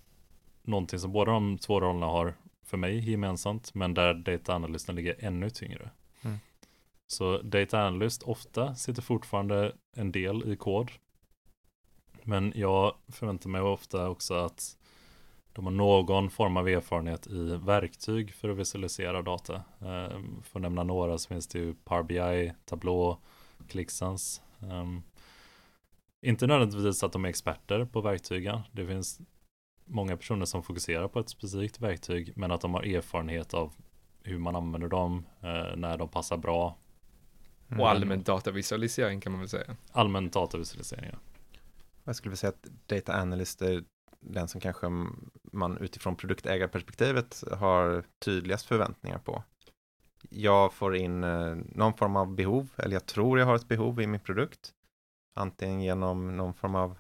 någonting 0.63 0.99
som 0.99 1.13
båda 1.13 1.33
de 1.33 1.59
två 1.59 1.81
rollerna 1.81 2.07
har 2.07 2.35
för 2.65 2.77
mig 2.77 3.11
gemensamt, 3.11 3.75
men 3.75 3.95
där 3.95 4.15
data 4.15 4.55
analysten 4.55 4.95
ligger 4.95 5.17
ännu 5.19 5.51
tyngre. 5.51 5.91
Mm. 6.23 6.39
Så 7.07 7.39
data 7.43 7.87
analyst 7.87 8.23
ofta 8.23 8.75
sitter 8.75 9.03
fortfarande 9.03 9.73
en 9.97 10.13
del 10.13 10.53
i 10.53 10.57
kod. 10.57 10.91
Men 12.25 12.53
jag 12.57 12.95
förväntar 13.09 13.51
mig 13.51 13.61
ofta 13.61 14.09
också 14.09 14.35
att 14.35 14.77
de 15.53 15.65
har 15.65 15.73
någon 15.73 16.31
form 16.31 16.57
av 16.57 16.69
erfarenhet 16.69 17.27
i 17.27 17.57
verktyg 17.57 18.35
för 18.35 18.49
att 18.49 18.57
visualisera 18.57 19.23
data. 19.23 19.55
Eh, 19.81 20.19
för 20.43 20.59
att 20.59 20.63
nämna 20.63 20.83
några 20.83 21.19
så 21.19 21.29
finns 21.29 21.47
det 21.47 21.59
ju 21.59 21.75
Power 21.75 22.03
BI, 22.03 22.53
Tableau, 22.65 23.17
ClickSense. 23.69 24.43
Um, 24.59 25.03
inte 26.23 26.47
nödvändigtvis 26.47 27.03
att 27.03 27.13
de 27.13 27.25
är 27.25 27.29
experter 27.29 27.85
på 27.85 28.01
verktygen. 28.01 28.61
Det 28.73 28.87
finns 28.87 29.21
många 29.85 30.17
personer 30.17 30.45
som 30.45 30.63
fokuserar 30.63 31.09
på 31.09 31.21
ett 31.21 31.29
specifikt 31.29 31.81
verktyg 31.81 32.33
men 32.37 32.51
att 32.51 32.61
de 32.61 32.75
har 32.75 32.83
erfarenhet 32.83 33.55
av 33.55 33.73
hur 34.23 34.39
man 34.39 34.57
använder 34.57 34.89
dem, 34.89 35.27
eh, 35.41 35.77
när 35.77 35.99
de 35.99 36.09
passar 36.09 36.37
bra. 36.37 36.77
Mm. 37.69 37.81
Och 37.81 37.91
allmän 37.91 38.23
datavisualisering 38.23 39.21
kan 39.21 39.33
man 39.33 39.41
väl 39.41 39.49
säga. 39.49 39.77
Allmän 39.93 40.31
datavisualisering. 40.31 41.11
ja. 41.13 41.19
Jag 42.05 42.17
skulle 42.17 42.31
vilja 42.31 42.37
säga 42.37 42.51
att 42.51 42.69
data 42.87 43.21
analyst 43.21 43.63
är 43.63 43.85
den 44.21 44.49
som 44.49 44.61
kanske 44.61 44.87
man 45.53 45.79
utifrån 45.79 46.17
produktägarperspektivet 46.17 47.45
har 47.53 48.05
tydligast 48.19 48.67
förväntningar 48.67 49.19
på. 49.19 49.43
Jag 50.31 50.73
får 50.73 50.97
in 50.97 51.25
eh, 51.25 51.55
någon 51.55 51.95
form 51.95 52.17
av 52.17 52.35
behov, 52.35 52.69
eller 52.77 52.93
jag 52.93 53.07
tror 53.07 53.39
jag 53.39 53.47
har 53.47 53.55
ett 53.55 53.69
behov 53.69 54.01
i 54.01 54.07
min 54.07 54.21
produkt. 54.21 54.73
Antingen 55.35 55.83
genom 55.83 56.37
någon 56.37 56.55
form 56.55 56.75
av 56.75 56.99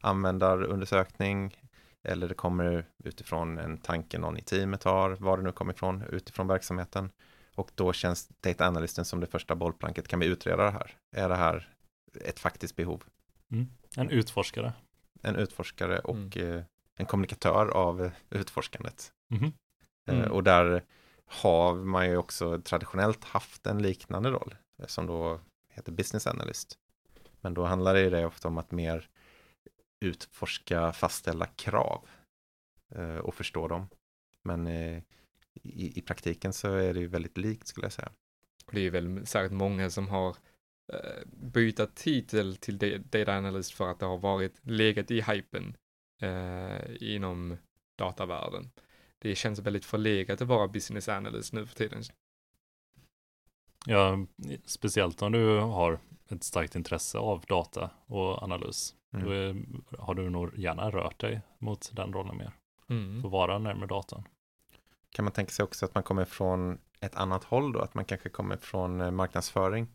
användarundersökning 0.00 1.56
eller 2.02 2.28
det 2.28 2.34
kommer 2.34 2.86
utifrån 3.04 3.58
en 3.58 3.78
tanke 3.78 4.18
någon 4.18 4.38
i 4.38 4.42
teamet 4.42 4.84
har, 4.84 5.10
var 5.10 5.36
det 5.36 5.42
nu 5.42 5.52
kommer 5.52 5.72
ifrån, 5.72 6.02
utifrån 6.10 6.46
verksamheten. 6.46 7.10
Och 7.54 7.70
då 7.74 7.92
känns 7.92 8.28
data 8.28 8.66
analysten 8.66 9.04
som 9.04 9.20
det 9.20 9.26
första 9.26 9.54
bollplanket. 9.54 10.08
Kan 10.08 10.20
vi 10.20 10.26
utreda 10.26 10.64
det 10.64 10.70
här? 10.70 10.96
Är 11.16 11.28
det 11.28 11.36
här 11.36 11.74
ett 12.24 12.38
faktiskt 12.38 12.76
behov? 12.76 13.04
En 13.96 14.10
utforskare. 14.10 14.72
En 15.22 15.36
utforskare 15.36 15.98
och 15.98 16.36
eh, 16.36 16.62
en 16.94 17.06
kommunikatör 17.06 17.68
av 17.68 18.04
eh, 18.04 18.12
utforskandet. 18.30 19.12
Mhm. 19.28 19.44
Eh, 19.44 19.52
Mm. 20.18 20.32
och 20.32 20.42
där 20.44 20.84
har 21.26 21.74
man 21.74 22.08
ju 22.08 22.16
också 22.16 22.60
traditionellt 22.60 23.24
haft 23.24 23.66
en 23.66 23.82
liknande 23.82 24.30
roll 24.30 24.54
som 24.86 25.06
då 25.06 25.40
heter 25.68 25.92
business 25.92 26.26
analyst. 26.26 26.78
Men 27.40 27.54
då 27.54 27.64
handlar 27.64 27.94
det 27.94 28.00
ju 28.00 28.10
det 28.10 28.26
ofta 28.26 28.48
om 28.48 28.58
att 28.58 28.70
mer 28.70 29.08
utforska 30.00 30.92
fastställa 30.92 31.46
krav 31.46 32.08
eh, 32.94 33.16
och 33.16 33.34
förstå 33.34 33.68
dem. 33.68 33.88
Men 34.42 34.66
eh, 34.66 35.02
i, 35.62 35.98
i 35.98 36.02
praktiken 36.02 36.52
så 36.52 36.74
är 36.74 36.94
det 36.94 37.00
ju 37.00 37.06
väldigt 37.06 37.38
likt 37.38 37.66
skulle 37.66 37.84
jag 37.84 37.92
säga. 37.92 38.12
Det 38.72 38.80
är 38.80 38.90
väl 38.90 39.26
säkert 39.26 39.52
många 39.52 39.90
som 39.90 40.08
har 40.08 40.36
eh, 40.92 41.22
bytt 41.26 41.94
titel 41.94 42.56
till 42.56 42.78
da- 42.78 42.98
data 42.98 43.36
analyst 43.36 43.72
för 43.72 43.90
att 43.90 44.00
det 44.00 44.06
har 44.06 44.18
varit 44.18 44.60
legat 44.62 45.10
i 45.10 45.20
hypen 45.20 45.76
eh, 46.22 47.14
inom 47.14 47.56
datavärlden. 47.98 48.70
Det 49.18 49.34
känns 49.34 49.58
väldigt 49.58 49.84
förlegat 49.84 50.40
att 50.42 50.48
vara 50.48 50.68
business 50.68 51.08
analyst 51.08 51.52
nu 51.52 51.66
för 51.66 51.74
tiden. 51.74 52.02
Ja, 53.86 54.26
speciellt 54.64 55.22
om 55.22 55.32
du 55.32 55.58
har 55.58 55.98
ett 56.28 56.44
starkt 56.44 56.74
intresse 56.74 57.18
av 57.18 57.44
data 57.48 57.90
och 58.06 58.42
analys. 58.42 58.94
Mm. 59.12 59.26
Då 59.26 59.32
är, 59.32 59.64
har 59.98 60.14
du 60.14 60.30
nog 60.30 60.58
gärna 60.58 60.90
rört 60.90 61.20
dig 61.20 61.40
mot 61.58 61.90
den 61.92 62.12
rollen 62.12 62.36
mer. 62.36 62.52
Mm. 62.88 63.22
Få 63.22 63.28
vara 63.28 63.58
närmare 63.58 63.86
datan. 63.86 64.28
Kan 65.10 65.24
man 65.24 65.32
tänka 65.32 65.50
sig 65.50 65.62
också 65.62 65.86
att 65.86 65.94
man 65.94 66.02
kommer 66.02 66.24
från 66.24 66.78
ett 67.00 67.14
annat 67.14 67.44
håll 67.44 67.72
då? 67.72 67.80
Att 67.80 67.94
man 67.94 68.04
kanske 68.04 68.28
kommer 68.28 68.56
från 68.56 69.00
eh, 69.00 69.10
marknadsföring 69.10 69.88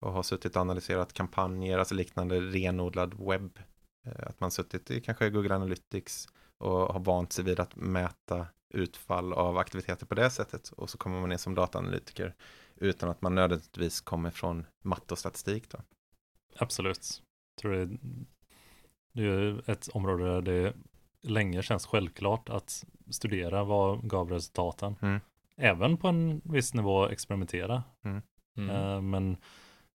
och 0.00 0.12
har 0.12 0.22
suttit 0.22 0.56
och 0.56 0.62
analyserat 0.62 1.12
kampanjer, 1.12 1.78
alltså 1.78 1.94
liknande 1.94 2.40
renodlad 2.40 3.14
webb. 3.28 3.58
Eh, 4.06 4.26
Att 4.28 4.40
man 4.40 4.50
suttit 4.50 4.90
i 4.90 5.00
kanske 5.00 5.30
Google 5.30 5.54
Analytics 5.54 6.28
och 6.58 6.70
har 6.70 7.00
vant 7.00 7.32
sig 7.32 7.44
vid 7.44 7.60
att 7.60 7.76
mäta 7.76 8.46
utfall 8.70 9.32
av 9.32 9.58
aktiviteter 9.58 10.06
på 10.06 10.14
det 10.14 10.30
sättet. 10.30 10.68
Och 10.68 10.90
så 10.90 10.98
kommer 10.98 11.20
man 11.20 11.32
in 11.32 11.38
som 11.38 11.54
dataanalytiker 11.54 12.34
utan 12.76 13.08
att 13.08 13.22
man 13.22 13.34
nödvändigtvis 13.34 14.00
kommer 14.00 14.30
från 14.30 14.66
matte 14.82 15.14
och 15.14 15.18
statistik 15.18 15.70
då. 15.70 15.78
Absolut. 16.56 17.22
Jag 17.54 17.60
tror 17.60 17.72
det, 17.72 17.86
det 19.12 19.22
är 19.22 19.24
ju 19.24 19.58
ett 19.66 19.88
område 19.88 20.24
där 20.24 20.42
det 20.42 20.72
länge 21.20 21.62
känns 21.62 21.86
självklart 21.86 22.48
att 22.48 22.84
studera 23.10 23.64
vad 23.64 24.08
gav 24.08 24.30
resultaten. 24.30 24.96
Mm. 25.02 25.20
Även 25.56 25.96
på 25.96 26.08
en 26.08 26.40
viss 26.44 26.74
nivå 26.74 27.08
experimentera. 27.08 27.82
Mm. 28.04 28.22
Eh, 28.70 29.00
Men 29.00 29.36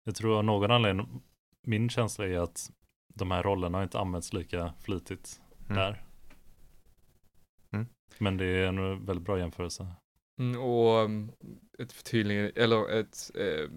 jag 0.03 0.15
tror 0.15 0.37
av 0.37 0.43
någon 0.43 0.71
anledning, 0.71 1.21
min 1.67 1.89
känsla 1.89 2.27
är 2.27 2.39
att 2.39 2.71
de 3.13 3.31
här 3.31 3.43
rollerna 3.43 3.77
har 3.77 3.83
inte 3.83 3.99
använts 3.99 4.33
lika 4.33 4.73
flitigt 4.79 5.39
Mm. 5.69 5.77
där. 5.77 6.03
Mm. 7.73 7.87
Men 8.17 8.37
det 8.37 8.45
är 8.45 8.67
en 8.67 9.05
väldigt 9.05 9.25
bra 9.25 9.39
jämförelse. 9.39 9.87
Mm, 10.39 10.61
och 10.61 11.03
um, 11.03 11.31
ett 11.79 11.91
förtydligande, 11.91 12.51
eller 12.55 12.99
ett, 12.99 13.31
eh, 13.35 13.69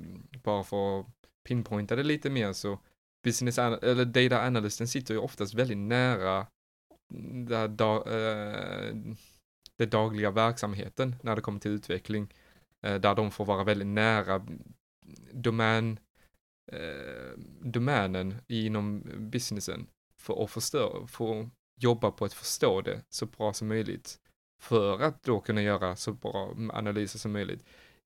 bara 0.42 0.64
för 0.64 1.00
att 1.00 1.06
pinpointa 1.48 1.96
det 1.96 2.02
lite 2.02 2.30
mer 2.30 2.52
så, 2.52 2.78
business, 3.24 3.58
eller 3.58 4.04
data 4.04 4.46
analysten 4.46 4.88
sitter 4.88 5.14
ju 5.14 5.20
oftast 5.20 5.54
väldigt 5.54 5.78
nära 5.78 6.46
det, 7.48 7.56
här 7.56 7.68
da, 7.68 7.96
eh, 7.96 8.94
det 9.76 9.86
dagliga 9.86 10.30
verksamheten 10.30 11.16
när 11.22 11.36
det 11.36 11.42
kommer 11.42 11.60
till 11.60 11.70
utveckling, 11.70 12.34
eh, 12.82 12.94
där 12.94 13.14
de 13.14 13.30
får 13.30 13.44
vara 13.44 13.64
väldigt 13.64 13.88
nära 13.88 14.46
domän, 15.32 15.98
eh, 16.72 17.38
domänen 17.60 18.34
inom 18.46 19.02
businessen 19.18 19.86
för 20.16 20.44
att 20.44 20.50
förstå, 20.50 21.06
få 21.06 21.50
jobba 21.80 22.10
på 22.10 22.24
att 22.24 22.32
förstå 22.32 22.80
det 22.80 23.02
så 23.08 23.26
bra 23.26 23.52
som 23.52 23.68
möjligt 23.68 24.18
för 24.60 25.02
att 25.02 25.22
då 25.22 25.40
kunna 25.40 25.62
göra 25.62 25.96
så 25.96 26.12
bra 26.12 26.54
analyser 26.72 27.18
som 27.18 27.32
möjligt. 27.32 27.64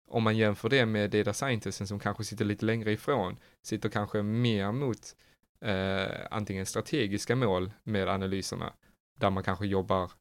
Om 0.10 0.24
man 0.24 0.38
jämför 0.38 0.70
det 0.70 0.86
med 0.86 1.12
data 1.12 1.34
scientisten 1.34 1.88
som 1.88 2.00
kanske 2.00 2.24
sitter 2.24 2.46
lite 2.46 2.66
längre 2.66 2.92
ifrån, 2.92 3.38
sitter 3.64 3.90
kanske 3.90 4.24
mer 4.24 4.72
mot 4.72 5.16
eh, 5.62 6.28
antingen 6.32 6.66
strategiska 6.66 7.36
mål 7.36 7.72
med 7.84 8.10
analyserna, 8.10 8.74
där 9.20 9.30
man 9.30 9.44
kanske 9.44 9.68
jobbar 9.68 10.12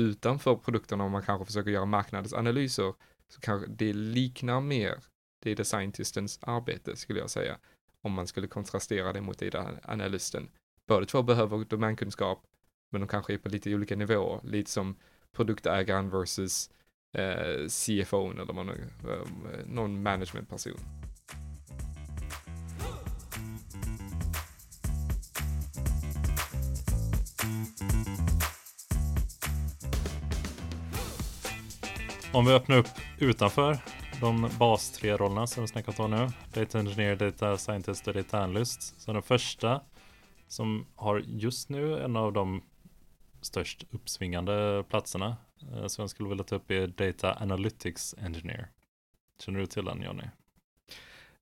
utanför 0.00 0.56
produkterna 0.56 1.04
och 1.04 1.10
man 1.10 1.22
kanske 1.22 1.46
försöker 1.46 1.70
göra 1.70 1.84
marknadsanalyser, 1.84 2.94
så 3.28 3.40
kanske 3.40 3.70
det 3.70 3.92
liknar 3.92 4.60
mer 4.60 5.04
data 5.40 5.64
scientistens 5.64 6.38
arbete 6.42 6.96
skulle 6.96 7.20
jag 7.20 7.30
säga, 7.30 7.58
om 8.02 8.12
man 8.12 8.26
skulle 8.26 8.46
kontrastera 8.46 9.12
det 9.12 9.20
mot 9.20 9.38
data 9.38 9.68
analysten. 9.82 10.50
Båda 10.86 11.06
två 11.06 11.22
behöver 11.22 11.64
domänkunskap, 11.64 12.42
men 12.90 13.00
de 13.00 13.08
kanske 13.08 13.34
är 13.34 13.38
på 13.38 13.48
lite 13.48 13.74
olika 13.74 13.96
nivåer, 13.96 14.40
lite 14.44 14.70
som 14.70 14.96
produktägaren 15.32 16.10
versus 16.10 16.70
eh, 17.12 17.66
CFO 17.68 18.30
eller 18.30 18.52
man, 18.52 18.68
eh, 18.68 18.74
någon 19.66 20.02
managementperson. 20.02 20.80
Om 32.32 32.46
vi 32.46 32.52
öppnar 32.52 32.76
upp 32.76 32.86
utanför 33.18 33.78
de 34.20 34.50
bas 34.58 34.90
tre 34.90 35.16
rollerna 35.16 35.46
som 35.46 35.62
vi 35.62 35.68
snackat 35.68 36.00
om 36.00 36.10
nu. 36.10 36.28
Data 36.52 36.78
Engineer, 36.78 37.16
Data 37.16 37.56
Scientist 37.56 38.08
och 38.08 38.14
Data 38.14 38.42
Analyst. 38.42 39.00
Så 39.00 39.12
den 39.12 39.22
första 39.22 39.80
som 40.48 40.86
har 40.96 41.18
just 41.26 41.68
nu 41.68 42.00
en 42.00 42.16
av 42.16 42.32
de 42.32 42.62
störst 43.40 43.84
uppsvingande 43.90 44.84
platserna 44.88 45.36
eh, 45.72 45.86
som 45.86 46.02
jag 46.02 46.10
skulle 46.10 46.28
vilja 46.28 46.44
ta 46.44 46.56
upp 46.56 46.70
är 46.70 46.86
Data 46.86 47.34
Analytics 47.40 48.14
Engineer. 48.18 48.68
Känner 49.38 49.60
du 49.60 49.66
till 49.66 49.84
den 49.84 50.02
Johnny? 50.02 50.24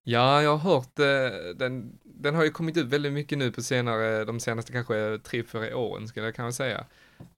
Ja, 0.02 0.42
jag 0.42 0.56
har 0.56 0.74
hört 0.74 0.98
eh, 0.98 1.56
den, 1.56 1.98
den 2.02 2.34
har 2.34 2.44
ju 2.44 2.50
kommit 2.50 2.76
ut 2.76 2.86
väldigt 2.86 3.12
mycket 3.12 3.38
nu 3.38 3.52
på 3.52 3.62
senare, 3.62 4.24
de 4.24 4.40
senaste 4.40 4.72
kanske 4.72 5.18
tre, 5.24 5.44
fyra 5.44 5.76
åren 5.76 6.08
skulle 6.08 6.26
jag 6.26 6.34
kanske 6.34 6.56
säga. 6.56 6.86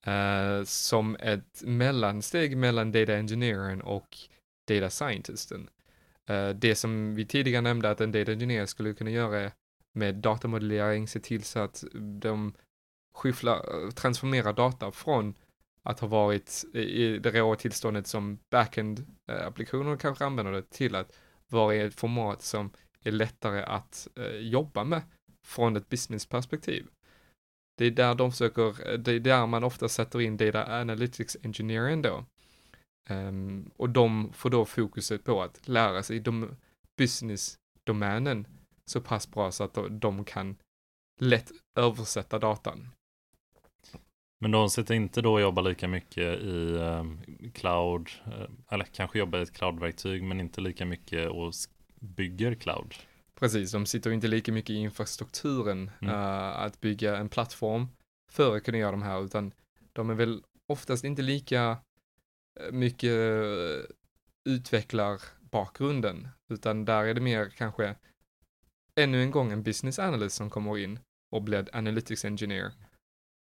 Eh, 0.02 0.64
som 0.64 1.16
ett 1.16 1.62
mellansteg 1.62 2.56
mellan 2.56 2.92
data 2.92 3.16
Engineering 3.16 3.80
och 3.80 4.16
data 4.74 4.90
scientisten. 4.90 5.68
Eh, 6.30 6.48
det 6.48 6.74
som 6.74 7.14
vi 7.14 7.26
tidigare 7.26 7.62
nämnde 7.62 7.90
att 7.90 8.00
en 8.00 8.12
data 8.12 8.32
engineer 8.32 8.66
skulle 8.66 8.94
kunna 8.94 9.10
göra 9.10 9.50
med 9.92 10.14
datamodellering, 10.14 11.08
se 11.08 11.20
till 11.20 11.42
så 11.42 11.60
att 11.60 11.84
de 12.20 12.54
skyfflar, 13.14 13.56
eh, 13.56 13.90
transformerar 13.90 14.52
data 14.52 14.92
från 14.92 15.34
att 15.82 16.00
ha 16.00 16.08
varit 16.08 16.64
i 16.74 17.18
det 17.18 17.30
råa 17.30 17.56
tillståndet 17.56 18.06
som 18.06 18.38
backend-applikationer 18.50 19.92
eh, 19.92 19.98
kanske 19.98 20.24
använder 20.24 20.52
det 20.52 20.70
till 20.70 20.94
att 20.94 21.12
vara 21.48 21.74
i 21.74 21.80
ett 21.80 21.94
format 21.94 22.42
som 22.42 22.70
är 23.02 23.12
lättare 23.12 23.62
att 23.62 24.08
jobba 24.40 24.84
med 24.84 25.02
från 25.46 25.76
ett 25.76 25.88
businessperspektiv. 25.88 26.86
Det 27.78 27.84
är 27.84 27.90
där 27.90 28.14
de 28.14 28.30
försöker, 28.32 28.96
det 28.96 29.12
är 29.12 29.20
där 29.20 29.46
man 29.46 29.64
ofta 29.64 29.88
sätter 29.88 30.20
in 30.20 30.36
data 30.36 30.80
analytics 30.80 31.36
engineering 31.42 32.02
då. 32.02 32.24
Ehm, 33.09 33.71
och 33.76 33.90
de 33.90 34.33
får 34.33 34.50
då 34.50 34.64
fokuset 34.64 35.25
på 35.25 35.42
att 35.42 35.69
lära 35.69 36.02
sig 36.02 36.21
de 36.21 36.57
business-domänen 36.99 38.47
så 38.87 39.00
pass 39.00 39.30
bra 39.30 39.52
så 39.52 39.64
att 39.64 39.78
de- 39.90 40.25
kan 40.25 40.57
lätt 41.21 41.50
översätta 41.78 42.38
datan. 42.38 42.88
Men 44.42 44.50
de 44.50 44.71
sitter 44.71 44.95
inte 44.95 45.23
då 45.23 45.33
och 45.33 45.40
jobbar 45.40 45.62
lika 45.62 45.88
mycket 45.88 46.40
i 46.40 46.75
eh, 46.76 47.04
cloud, 47.54 48.11
eh, 48.26 48.50
eller 48.71 48.85
kanske 48.85 49.19
jobbar 49.19 49.38
i 49.38 49.42
ett 49.42 49.52
cloudverktyg, 49.52 50.23
men 50.23 50.40
inte 50.40 50.61
lika 50.61 50.85
mycket 50.87 51.30
och 51.30 51.52
bygger 52.00 52.54
cloud. 52.54 52.95
Precis, 53.35 53.73
de 53.73 53.87
sitter 53.87 54.11
inte 54.11 54.28
lika 54.28 54.52
mycket 54.52 54.71
i 54.71 54.75
infrastrukturen 54.75 55.90
Mm. 56.02 56.14
eh, 56.14 56.61
att 56.61 56.80
bygga 56.80 57.16
en 57.16 57.28
plattform 57.28 57.88
för 58.33 58.57
att 58.57 58.64
kunna 58.64 58.78
göra 58.78 58.90
de 58.90 59.02
här, 59.02 59.25
utan 59.25 59.52
de 59.92 60.11
är 60.11 60.14
väl 60.14 60.42
oftast 60.69 61.04
inte 61.04 61.23
lika 61.23 61.76
mycket 62.73 63.12
eh, 63.12 63.85
utvecklar 64.45 65.21
bakgrunden, 65.40 66.29
utan 66.49 66.85
där 66.85 67.05
är 67.05 67.14
det 67.14 67.21
mer 67.21 67.50
kanske 67.57 67.97
ännu 68.95 69.23
en 69.23 69.31
gång 69.31 69.52
en 69.52 69.62
business 69.62 69.99
analyst 69.99 70.37
som 70.37 70.50
kommer 70.50 70.79
in 70.79 70.99
och 71.31 71.43
blir 71.43 71.69
analytics 71.73 72.25
engineer. 72.25 72.73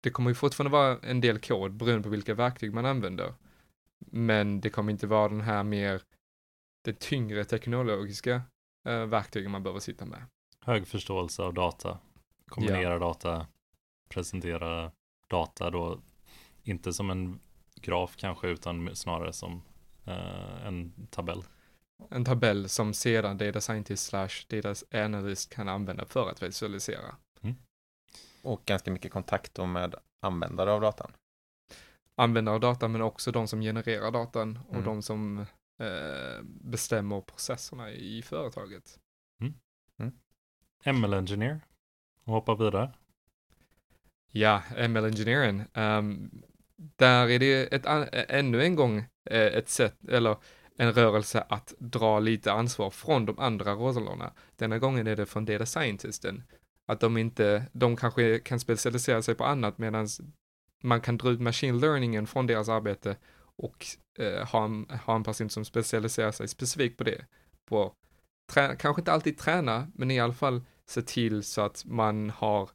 Det 0.04 0.10
kommer 0.10 0.30
ju 0.30 0.36
fortfarande 0.36 0.72
vara 0.72 1.00
en 1.00 1.22
del 1.22 1.40
kod 1.40 1.74
beroende 1.74 2.04
på 2.04 2.10
vilka 2.10 2.34
verktyg 2.34 2.74
man 2.74 2.86
använder. 2.86 3.34
Men 4.00 4.62
det 4.62 4.70
kommer 4.70 4.92
inte 4.92 5.08
vara 5.08 5.30
den 5.30 5.42
här 5.42 5.64
mer, 5.64 6.02
det 6.84 7.00
tyngre 7.00 7.46
teknologiska 7.46 8.42
eh, 8.88 9.06
verktygen 9.06 9.52
man 9.52 9.64
behöver 9.64 9.80
sitta 9.80 10.06
med. 10.06 10.26
Hög 10.60 10.88
förståelse 10.88 11.44
av 11.44 11.54
data, 11.54 12.00
kombinera 12.48 13.00
data, 13.00 13.48
presentera 14.10 14.92
data 15.28 15.70
då, 15.70 16.02
inte 16.64 16.94
som 16.94 17.10
en 17.10 17.40
graf 17.82 18.15
kanske, 18.15 18.48
utan 18.48 18.96
snarare 18.96 19.34
som 19.34 19.62
eh, 20.05 20.65
en 20.67 21.08
tabell. 21.10 21.44
En 22.10 22.25
tabell 22.25 22.70
som 22.70 22.94
sedan 22.94 23.38
data 23.38 23.62
scientist 23.62 24.05
slash 24.08 24.29
data 24.48 24.74
analyst 25.03 25.53
kan 25.53 25.70
använda 25.70 26.05
för 26.05 26.29
att 26.29 26.44
visualisera. 26.44 27.15
Och 28.44 28.65
ganska 28.65 28.91
mycket 28.91 29.12
kontakt 29.12 29.53
då 29.55 29.65
med 29.65 29.96
användare 30.20 30.72
av 30.72 30.82
datan. 30.82 31.12
Användare 32.15 32.55
av 32.55 32.60
data 32.62 32.88
men 32.88 33.01
också 33.01 33.32
de 33.32 33.48
som 33.48 33.62
genererar 33.62 34.12
datan 34.12 34.60
och 34.67 34.74
Mm. 34.74 34.86
de 34.86 35.01
som 35.01 35.39
eh, 35.79 36.44
bestämmer 36.44 37.22
processerna 37.22 37.91
i 37.91 38.22
företaget. 38.22 39.00
ML 40.86 41.13
Engineer, 41.13 41.60
och 42.24 42.34
hoppa 42.34 42.55
vidare. 42.55 42.94
Ja, 44.32 44.63
ML 44.88 45.05
engineering. 45.05 45.63
ehm, 45.74 46.32
där 46.77 47.29
är 47.29 47.39
det 47.39 47.74
ett, 47.74 47.86
ännu 48.29 48.63
en 48.63 48.75
gång 48.75 49.05
ett 49.25 49.70
sätt, 49.70 49.96
eller 50.08 50.38
en 50.77 50.94
rörelse 50.94 51.46
att 51.50 51.74
dra 51.79 52.20
lite 52.20 52.51
ansvar 52.51 52.89
från 52.89 53.25
de 53.25 53.39
andra 53.39 53.74
rollerna. 53.74 54.34
Denna 54.55 54.79
gången 54.79 55.08
är 55.08 55.15
det 55.15 55.25
från 55.25 55.46
data 55.46 55.65
scientisten. 55.65 56.44
Att 56.88 57.00
de 57.00 57.17
inte, 57.17 57.65
de 57.72 57.96
kanske 57.96 58.39
kan 58.39 58.60
specialisera 58.60 59.22
sig 59.22 59.36
på 59.36 59.46
annat 59.46 59.77
medan 59.77 60.08
man 60.84 61.01
kan 61.01 61.17
dra 61.17 61.29
ut 61.29 61.41
machine 61.41 61.79
learningen 61.79 62.27
från 62.27 62.48
deras 62.48 62.70
arbete 62.70 63.17
och 63.58 63.86
eh, 64.20 64.48
ha, 64.48 64.65
en, 64.65 64.86
ha 65.05 65.15
en 65.15 65.24
person 65.24 65.50
som 65.50 65.65
specialiserar 65.65 66.32
sig 66.32 66.48
specifikt 66.48 66.98
på 66.98 67.03
det. 67.03 67.25
På, 67.65 67.94
trä, 68.51 68.75
kanske 68.79 69.01
inte 69.01 69.12
alltid 69.12 69.38
träna, 69.38 69.88
men 69.94 70.12
i 70.12 70.20
alla 70.20 70.34
fall 70.34 70.62
se 70.86 71.01
till 71.01 71.44
så 71.44 71.62
att 71.62 71.86
man 71.86 72.29
har 72.29 72.70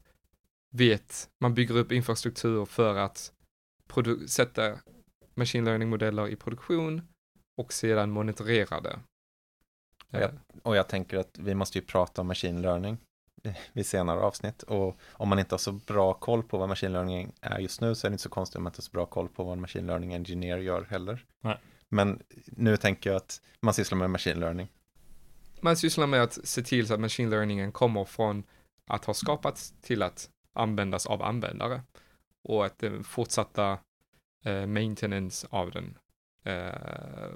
vet, 0.72 1.28
man 1.40 1.54
bygger 1.54 1.76
upp 1.76 1.92
infrastruktur 1.92 2.64
för 2.64 2.96
att 2.96 3.32
sätta 4.28 4.78
machine 5.34 5.64
learning-modeller 5.64 6.28
i 6.28 6.36
produktion 6.36 7.02
och 7.56 7.72
sedan 7.72 8.10
monitorera 8.10 8.80
det. 8.80 8.98
Ja. 10.10 10.18
Eh, 10.18 10.30
Och 10.62 10.76
jag 10.76 10.88
tänker 10.88 11.18
att 11.18 11.38
vi 11.38 11.54
måste 11.54 11.78
ju 11.78 11.84
prata 11.84 12.20
om 12.20 12.26
machine 12.26 12.62
learning 12.62 12.98
vid 13.72 13.86
senare 13.86 14.20
avsnitt. 14.20 14.62
Och 14.62 15.00
om 15.12 15.28
man 15.28 15.38
inte 15.38 15.54
har 15.54 15.58
så 15.58 15.72
bra 15.72 16.14
koll 16.14 16.42
på 16.42 16.58
vad 16.58 16.68
machine 16.68 16.92
learning 16.92 17.32
är 17.40 17.58
just 17.58 17.80
nu 17.80 17.94
så 17.94 18.06
är 18.06 18.10
det 18.10 18.14
inte 18.14 18.22
så 18.22 18.28
konstigt 18.28 18.56
om 18.56 18.62
man 18.62 18.70
inte 18.70 18.78
har 18.78 18.82
så 18.82 18.90
bra 18.90 19.06
koll 19.06 19.28
på 19.28 19.44
vad 19.44 19.52
en 19.52 19.60
machine 19.60 19.86
learning 19.86 20.14
engineer 20.14 20.58
gör 20.58 20.84
heller. 20.90 21.24
Nej. 21.40 21.58
Men 21.88 22.22
nu 22.46 22.76
tänker 22.76 23.10
jag 23.10 23.16
att 23.16 23.40
man 23.60 23.74
sysslar 23.74 23.98
med 23.98 24.10
machine 24.10 24.40
learning. 24.40 24.68
Man 25.60 25.76
sysslar 25.76 26.06
med 26.06 26.22
att 26.22 26.38
se 26.48 26.62
till 26.62 26.86
så 26.86 26.94
att 26.94 27.00
machine 27.00 27.30
learningen 27.30 27.72
kommer 27.72 28.04
från 28.04 28.42
att 28.86 29.04
ha 29.04 29.14
skapats 29.14 29.74
till 29.80 30.02
att 30.02 30.30
användas 30.52 31.06
av 31.06 31.22
användare 31.22 31.82
och 32.42 32.66
att 32.66 32.78
den 32.78 33.04
fortsatta 33.04 33.78
eh, 34.44 34.66
maintenance 34.66 35.46
av 35.50 35.70
den 35.70 35.98
eh, 36.44 37.30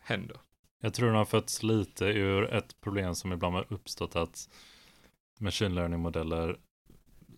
händer. 0.00 0.36
Jag 0.82 0.94
tror 0.94 1.06
den 1.06 1.16
har 1.16 1.24
fötts 1.24 1.62
lite 1.62 2.04
ur 2.04 2.44
ett 2.54 2.80
problem 2.80 3.14
som 3.14 3.32
ibland 3.32 3.54
har 3.54 3.66
uppstått 3.72 4.16
att 4.16 4.48
machine 5.38 5.74
learning-modeller 5.74 6.58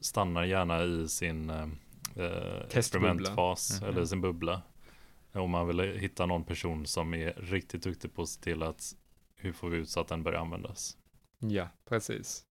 stannar 0.01 0.45
gärna 0.45 0.85
i 0.85 1.09
sin 1.09 1.51
eh, 1.51 1.69
experimentfas 2.71 3.81
Mhm. 3.81 3.89
eller 3.91 4.05
sin 4.05 4.21
bubbla. 4.21 4.63
Om 5.33 5.51
man 5.51 5.67
vill 5.67 5.81
hitta 5.81 6.27
någon 6.27 6.45
person 6.45 6.87
som 6.87 7.15
är 7.15 7.33
riktigt 7.33 7.83
duktig 7.83 8.15
på 8.15 8.23
att 8.23 8.29
se 8.29 8.41
till 8.43 8.63
att 8.63 8.97
hur 9.37 9.53
får 9.53 9.69
vi 9.69 9.77
ut 9.79 9.89
så 9.91 10.01
att 10.01 10.09
den 10.09 10.23
börjar 10.23 10.41
användas. 10.41 10.97
Ja, 11.39 11.69
precis. 11.85 12.45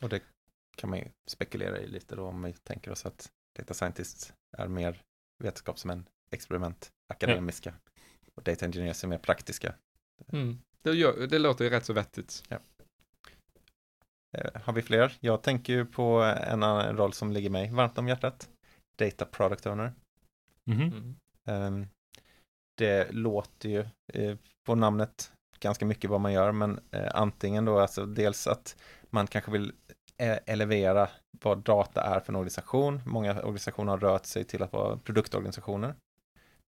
Och 0.00 0.08
det 0.08 0.20
kan 0.80 0.90
man 0.90 0.98
ju 0.98 1.04
spekulera 1.26 1.78
i 1.78 1.86
lite 1.86 2.16
då 2.16 2.26
om 2.26 2.42
vi 2.42 2.52
tänker 2.52 2.90
oss 2.90 3.06
att 3.06 3.32
data 3.58 3.74
scientists 3.74 4.34
är 4.58 4.68
mer 4.68 5.02
vetenskapsmän, 5.38 6.08
experiment, 6.30 6.92
akademiska. 7.12 7.74
Och 8.34 8.42
data 8.42 8.66
engineers 8.66 9.04
är 9.04 9.08
mer 9.08 9.18
praktiska. 9.18 9.74
Mm. 10.32 10.58
Det, 10.82 10.92
gör, 10.92 11.26
det 11.26 11.38
låter 11.38 11.64
ju 11.64 11.70
rätt 11.70 11.84
så 11.84 11.92
vettigt. 11.92 12.42
Eh, 14.32 14.62
har 14.62 14.72
vi 14.72 14.82
fler? 14.82 15.16
Jag 15.20 15.42
tänker 15.42 15.72
ju 15.72 15.86
på 15.86 16.20
en 16.22 16.62
annan 16.62 16.96
roll 16.96 17.12
som 17.12 17.32
ligger 17.32 17.50
mig 17.50 17.70
varmt 17.70 17.98
om 17.98 18.08
hjärtat. 18.08 18.48
Data 18.96 19.24
product 19.24 19.66
owner. 19.66 19.92
Mhm. 20.64 20.82
Mm. 20.82 21.16
Ehm, 21.44 21.86
det 22.76 23.12
låter 23.12 23.68
ju 23.68 23.86
eh, 24.14 24.36
på 24.66 24.74
namnet 24.74 25.32
ganska 25.60 25.86
mycket 25.86 26.10
vad 26.10 26.20
man 26.20 26.32
gör, 26.32 26.52
men 26.52 26.80
eh, 26.90 27.08
antingen 27.14 27.64
då 27.64 27.78
alltså 27.78 28.06
dels 28.06 28.46
att 28.46 28.76
man 29.10 29.26
kanske 29.26 29.50
vill 29.50 29.68
eh, 29.68 29.72
elevera 30.46 31.08
vad 31.30 31.58
data 31.58 32.02
är 32.02 32.20
för 32.20 32.32
en 32.32 32.36
organisation. 32.36 33.00
Många 33.06 33.42
organisationer 33.42 33.90
har 33.92 33.98
rört 33.98 34.26
sig 34.26 34.44
till 34.44 34.62
att 34.62 34.72
vara 34.72 34.96
produktorganisationer. 34.96 35.94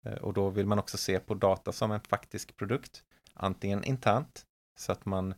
Eh, 0.07 0.15
och 0.15 0.33
då 0.33 0.51
vill 0.51 0.67
man 0.67 0.79
också 0.79 0.97
se 0.97 1.21
på 1.21 1.35
data 1.35 1.73
som 1.73 1.93
en 1.93 2.01
faktisk 2.01 2.57
produkt, 2.57 3.05
antingen 3.35 3.85
internt, 3.85 4.47
så 4.79 4.93
att 4.93 5.07
man 5.07 5.35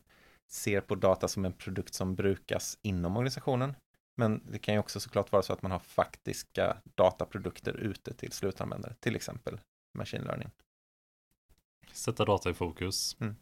ser 0.51 0.81
på 0.81 0.95
data 0.95 1.27
som 1.27 1.45
en 1.45 1.53
produkt 1.53 1.93
som 1.93 2.15
brukas 2.15 2.77
inom 2.81 3.17
organisationen. 3.17 3.75
Men 4.17 4.43
det 4.51 4.59
kan 4.59 4.73
ju 4.73 4.79
också 4.79 4.99
såklart 4.99 5.31
vara 5.31 5.43
så 5.43 5.53
att 5.53 5.61
man 5.61 5.71
har 5.71 5.79
faktiska 5.79 6.77
dataprodukter 6.95 7.73
ute 7.73 8.13
till 8.13 8.31
slutanvändare, 8.31 8.95
till 8.99 9.15
exempel 9.15 9.59
machine 9.97 10.23
learning. 10.23 10.49
Sätta 11.91 12.25
data 12.25 12.49
i 12.49 12.53
fokus. 12.53 13.17
Mm. 13.19 13.35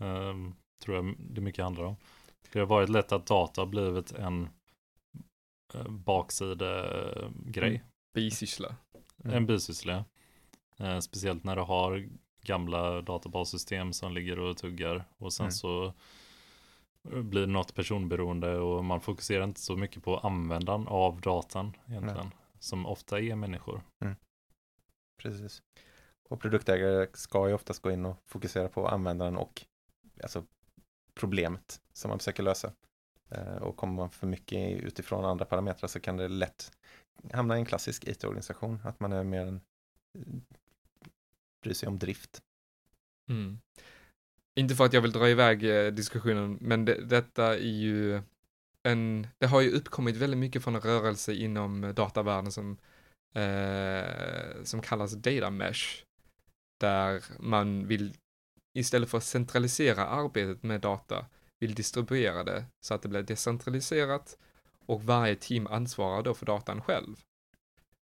Ehm, 0.00 0.54
tror 0.84 0.96
jag 0.96 1.14
det 1.18 1.40
mycket 1.40 1.64
handlar 1.64 1.84
om. 1.84 1.96
Det 2.52 2.58
har 2.58 2.66
varit 2.66 2.88
lätt 2.88 3.12
att 3.12 3.26
data 3.26 3.60
har 3.60 3.66
blivit 3.66 4.12
en 4.12 4.48
uh, 5.74 5.88
baksidegrej. 5.88 7.74
Mm. 7.76 7.80
Bisyssla. 8.14 8.76
En 9.24 9.46
bisyssla. 9.46 10.04
Eh, 10.78 10.98
speciellt 10.98 11.44
när 11.44 11.56
du 11.56 11.62
har 11.62 12.08
gamla 12.42 13.02
databassystem 13.02 13.92
som 13.92 14.12
ligger 14.12 14.38
och 14.38 14.56
tuggar 14.56 15.04
och 15.18 15.32
sen 15.32 15.44
Mm. 15.44 15.52
så 15.52 15.94
blir 17.02 17.40
det 17.40 17.52
något 17.52 17.74
personberoende 17.74 18.58
och 18.58 18.84
man 18.84 19.00
fokuserar 19.00 19.44
inte 19.44 19.60
så 19.60 19.76
mycket 19.76 20.02
på 20.02 20.18
användaren 20.18 20.86
av 20.88 21.20
datan 21.20 21.76
egentligen. 21.88 22.30
Som 22.58 22.86
ofta 22.86 23.20
är 23.20 23.34
människor. 23.34 23.82
Precis. 25.22 25.62
Och 26.28 26.40
produktägare 26.40 27.06
ska 27.12 27.48
ju 27.48 27.54
oftast 27.54 27.82
gå 27.82 27.90
in 27.90 28.06
och 28.06 28.16
fokusera 28.26 28.68
på 28.68 28.88
användaren 28.88 29.36
och 29.36 29.64
alltså 30.22 30.44
problemet 31.18 31.80
som 31.92 32.08
man 32.08 32.18
försöker 32.18 32.42
lösa. 32.42 32.72
Eh, 33.30 33.56
och 33.56 33.76
kommer 33.76 33.94
man 33.94 34.10
för 34.10 34.26
mycket 34.26 34.80
utifrån 34.80 35.24
andra 35.24 35.44
parametrar 35.44 35.88
så 35.88 36.00
kan 36.00 36.16
det 36.16 36.28
lätt 36.28 36.72
hamna 37.32 37.56
i 37.56 37.58
en 37.58 37.66
klassisk 37.66 38.08
IT-organisation, 38.08 38.80
att 38.84 39.00
man 39.00 39.12
är 39.12 39.24
mer 39.24 39.40
en 39.40 39.60
eh, 40.18 40.22
bryr 41.62 41.74
sig 41.74 41.88
om 41.88 41.98
drift. 41.98 42.42
Mm. 43.30 43.58
Inte 44.54 44.74
för 44.74 44.84
att 44.84 44.92
jag 44.92 45.00
vill 45.00 45.12
dra 45.12 45.28
iväg 45.28 45.64
eh, 45.64 45.92
diskussionen, 45.92 46.58
men 46.60 46.84
det, 46.84 47.04
detta 47.04 47.54
är 47.54 47.58
ju 47.58 48.22
en, 48.82 49.26
det 49.38 49.46
har 49.46 49.60
ju 49.60 49.70
uppkommit 49.70 50.16
väldigt 50.16 50.38
mycket 50.38 50.64
från 50.64 50.74
en 50.74 50.80
rörelse 50.80 51.34
inom 51.34 51.92
datavärlden 51.94 52.52
som, 52.52 52.76
eh, 53.34 54.62
som 54.64 54.80
kallas 54.82 55.12
data 55.12 55.50
mesh, 55.50 56.04
där 56.80 57.24
man 57.38 57.86
vill 57.86 58.14
istället 58.74 59.10
för 59.10 59.18
att 59.18 59.24
centralisera 59.24 60.06
arbetet 60.06 60.62
med 60.62 60.80
data, 60.80 61.26
vill 61.60 61.74
distribuera 61.74 62.44
det 62.44 62.64
så 62.80 62.94
att 62.94 63.02
det 63.02 63.08
blir 63.08 63.22
decentraliserat 63.22 64.38
och 64.86 65.02
varje 65.02 65.36
team 65.36 65.66
ansvarar 65.66 66.22
då 66.22 66.34
för 66.34 66.46
datan 66.46 66.82
själv. 66.82 67.16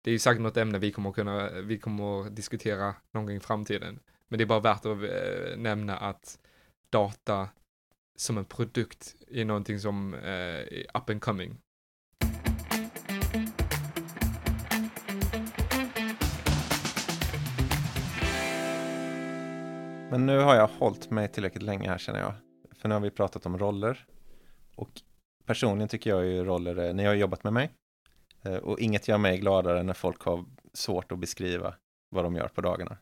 det 0.03 0.11
är 0.11 0.13
ju 0.13 0.19
säkert 0.19 0.43
något 0.43 0.57
ämne 0.57 0.79
vi 0.79 0.93
kommer 0.93 1.13
kunna, 1.13 1.51
vi 1.51 1.79
kommer 1.79 2.21
att 2.21 2.37
diskutera 2.37 2.95
någon 3.13 3.27
gång 3.27 3.37
i 3.37 3.41
framtiden. 3.41 4.01
Men 4.29 4.39
det 4.39 4.45
är 4.45 4.47
bara 4.47 4.61
värt 4.61 4.87
att 4.87 5.03
eh, 5.03 5.57
nämna 5.57 5.97
att 5.97 6.39
data 6.91 7.49
som 8.17 8.39
en 8.39 8.45
produkt 8.45 9.15
är 9.29 9.45
någonting 9.45 9.81
som 9.81 10.15
eh, 10.15 10.21
är 10.23 10.87
up 10.95 11.11
and 11.11 11.23
coming. 11.23 11.59
Men 20.17 20.27
nu 20.27 20.39
har 20.39 20.55
jag 20.55 20.67
hållit 20.69 21.11
mig 21.11 21.29
tillräckligt 21.29 21.63
länge 21.63 21.89
här 21.89 21.99
känner 21.99 22.21
jag. 22.21 22.33
För 22.73 22.89
nu 22.89 22.95
har 22.95 23.01
vi 23.01 23.11
pratat 23.11 23.47
om 23.47 23.59
roller. 23.59 24.07
Och 24.77 24.91
personligen 25.45 25.89
tycker 25.89 26.11
jag 26.11 26.27
ju 26.27 26.45
roller, 26.45 26.77
är- 26.77 26.95
ni 26.95 27.05
har 27.05 27.15
jobbat 27.15 27.45
med 27.45 27.53
mig. 27.53 27.71
Eh, 28.43 28.55
och 28.57 28.79
inget 28.81 29.09
gör 29.09 29.19
mig 29.19 29.39
gladare 29.39 29.83
när 29.83 29.93
folk 29.95 30.23
har 30.23 30.45
svårt 30.73 31.13
att 31.13 31.19
beskriva 31.19 31.75
vad 32.09 32.25
de 32.25 32.37
gör 32.37 32.49
på 32.49 32.61
dagarna. 32.61 32.97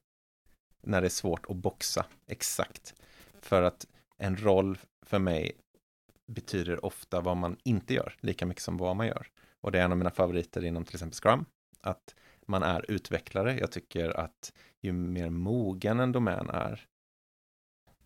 När 0.83 1.00
det 1.00 1.07
är 1.07 1.09
svårt 1.09 1.46
att 1.48 1.57
boxa 1.57 2.07
exakt. 2.27 2.94
För 3.40 3.62
att 3.62 3.87
en 4.18 4.37
roll 4.37 4.79
för 5.07 5.18
mig 5.18 5.53
betyder 6.27 6.85
ofta 6.85 7.20
vad 7.20 7.37
man 7.37 7.57
inte 7.64 7.94
gör, 7.94 8.16
lika 8.20 8.46
mycket 8.46 8.62
som 8.62 8.77
vad 8.77 8.96
man 8.96 9.07
gör. 9.07 9.27
Och 9.61 9.72
det 9.72 9.79
är 9.81 9.85
en 9.85 9.92
av 9.92 9.98
mina 9.98 10.11
favoriter 10.11 10.64
inom 10.64 10.85
till 10.85 10.94
exempel 10.94 11.16
Scrum. 11.16 11.44
Att 11.81 12.14
man 12.46 12.62
är 12.62 12.90
utvecklare. 12.90 13.59
Jag 13.59 13.72
tycker 13.72 14.20
att 14.20 14.53
ju 14.81 14.92
mer 14.92 15.31
mogen 15.31 16.00
en 16.00 16.12
domän 16.12 16.50
är, 16.50 16.87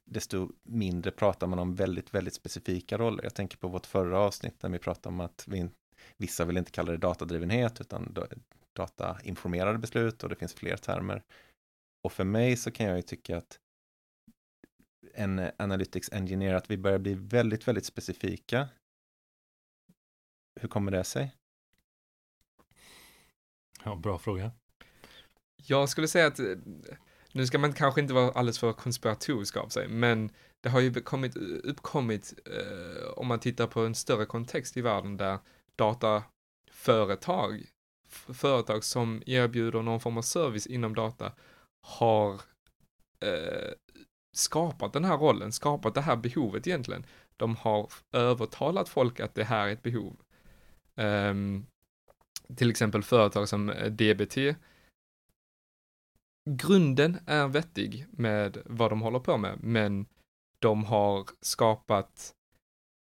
desto 0.09 0.53
mindre 0.63 1.11
pratar 1.11 1.47
man 1.47 1.59
om 1.59 1.75
väldigt, 1.75 2.15
väldigt 2.15 2.35
specifika 2.35 2.99
roller. 2.99 3.23
Jag 3.23 3.35
tänker 3.35 3.59
på 3.59 3.69
vårt 3.69 3.87
förra 3.87 4.19
avsnitt 4.19 4.63
när 4.63 4.71
vi 4.71 4.79
pratade 4.79 5.15
om 5.15 5.21
att 5.21 5.45
vi, 5.49 5.69
vissa 6.17 6.45
vill 6.45 6.57
inte 6.57 6.71
kalla 6.71 6.93
det 6.93 6.99
datadrivenhet 6.99 7.81
utan 7.81 8.13
da- 8.13 8.27
datainformerade 8.73 9.79
beslut 9.79 10.23
och 10.23 10.29
det 10.29 10.37
finns 10.37 10.55
fler 10.55 10.77
termer. 10.77 11.23
Och 12.03 12.13
för 12.13 12.25
mig 12.25 12.57
så 12.57 12.71
kan 12.71 12.87
jag 12.87 12.97
ju 12.97 13.03
tycka 13.03 13.37
att 13.37 13.59
en 15.15 15.51
analytics 15.57 16.13
engineer, 16.13 16.55
att 16.55 16.71
vi 16.71 16.77
börjar 16.77 16.99
bli 16.99 17.15
väldigt, 17.15 17.69
väldigt 17.69 17.85
specifika. 17.85 18.69
Hur 20.61 20.69
kommer 20.69 20.93
det 20.93 21.05
sig? 21.05 21.35
Ja, 23.85 23.97
bra 23.97 24.19
fråga. 24.19 24.53
Jag 25.57 25.89
skulle 25.89 26.09
säga 26.09 26.27
att, 26.27 26.39
eh, 26.39 26.57
nu 27.39 27.47
ska 27.47 27.59
man 27.59 27.73
kanske 27.73 28.01
inte 28.01 28.15
vara 28.15 28.31
alldeles 28.33 28.59
för 28.59 28.73
konspiratorisk 28.73 29.57
av 29.57 29.69
sig, 29.69 29.89
men 29.89 30.31
det 30.61 30.69
har 30.69 30.81
ju 30.81 30.93
kommit, 30.95 31.37
uppkommit, 31.65 32.35
eh, 32.47 33.09
om 33.17 33.27
man 33.27 33.39
tittar 33.39 33.67
på 33.67 33.81
en 33.81 33.95
större 33.95 34.27
kontext 34.27 34.77
i 34.77 34.81
världen 34.81 35.17
där 35.17 35.39
dataföretag, 35.77 37.65
företag 38.29 38.85
som 38.85 39.23
erbjuder 39.27 39.83
någon 39.83 40.01
form 40.01 40.19
av 40.19 40.23
service 40.23 40.67
inom 40.67 40.95
data, 40.95 41.33
har 41.83 42.33
eh, 43.21 43.73
skapat 44.37 44.93
den 44.93 45.05
här 45.05 45.17
rollen, 45.17 45.53
skapat 45.53 45.95
det 45.95 46.01
här 46.01 46.17
behovet 46.17 46.67
egentligen. 46.67 47.07
De 47.37 47.57
har 47.57 47.91
övertalat 48.13 48.89
folk 48.89 49.21
att 49.21 49.35
det 49.35 49.45
här 49.45 49.69
är 49.69 49.73
ett 49.73 49.83
behov. 49.83 50.17
Ehm, 50.97 51.67
till 52.57 52.71
exempel 52.71 53.03
företag 53.03 53.49
som 53.49 53.71
eh, 53.71 53.91
DBT. 53.91 54.37
Grunden 56.57 57.19
är 57.27 57.49
vettig 57.49 58.07
med 58.11 58.59
vad 58.65 58.91
de 58.91 59.01
håller 59.01 59.19
på 59.19 59.37
med, 59.37 59.59
men 59.63 60.07
de 60.59 60.85
har 60.85 61.27
skapat 61.41 62.35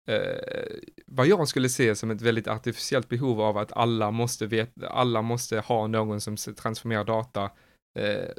eh, 0.08 0.78
vad 1.06 1.26
jag 1.26 1.48
skulle 1.48 1.68
se 1.68 1.94
som 1.94 2.10
ett 2.10 2.22
väldigt 2.22 2.48
artificiellt 2.48 3.08
behov 3.08 3.40
av 3.40 3.58
att 3.58 3.72
alla 3.72 4.10
måste 4.10 4.46
veta, 4.46 4.88
alla 4.88 5.22
måste 5.22 5.60
ha 5.60 5.86
någon 5.86 6.20
som 6.20 6.36
transformerar 6.36 7.04
data 7.04 7.50
eh, 7.98 8.30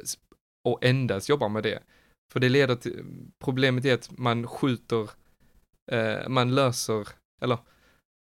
och 0.64 0.84
endast 0.84 1.28
jobbar 1.28 1.48
med 1.48 1.62
det. 1.62 1.82
För 2.32 2.40
det 2.40 2.48
leder 2.48 2.76
till, 2.76 3.04
problemet 3.38 3.84
är 3.84 3.94
att 3.94 4.18
man 4.18 4.46
skjuter, 4.46 5.10
eh, 5.92 6.28
man 6.28 6.54
löser, 6.54 7.08
eller 7.40 7.58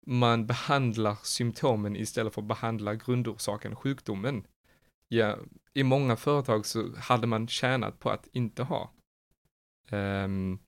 man 0.07 0.47
behandlar 0.47 1.17
symptomen 1.23 1.95
istället 1.95 2.33
för 2.33 2.41
att 2.41 2.47
behandla 2.47 2.95
grundorsaken, 2.95 3.75
sjukdomen. 3.75 4.43
Ja, 5.11 5.37
I 5.73 5.83
många 5.83 6.15
företag 6.15 6.65
så 6.65 6.95
hade 6.97 7.27
man 7.27 7.47
tjänat 7.47 7.99
på 7.99 8.09
att 8.09 8.27
inte 8.31 8.63
ha 8.63 8.91
um, 9.91 10.59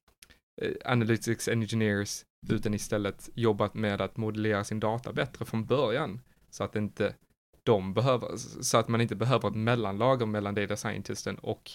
analytics 0.86 1.48
engineers 1.48 2.26
utan 2.50 2.74
istället 2.74 3.30
jobbat 3.34 3.74
med 3.74 4.02
att 4.02 4.18
modellera 4.18 4.64
sin 4.64 4.80
data 4.80 5.14
bättre 5.14 5.46
från 5.46 5.66
början 5.66 6.22
så 6.50 6.64
att 6.64 6.76
inte 6.76 7.16
de 7.64 7.94
behöver, 7.94 8.38
så 8.38 8.78
att 8.78 8.88
man 8.88 9.02
inte 9.02 9.16
behöver 9.16 9.50
ett 9.50 9.56
mellanlager 9.56 10.26
mellan 10.26 10.56
data 10.56 10.78
scientisten 10.78 11.38
och 11.38 11.72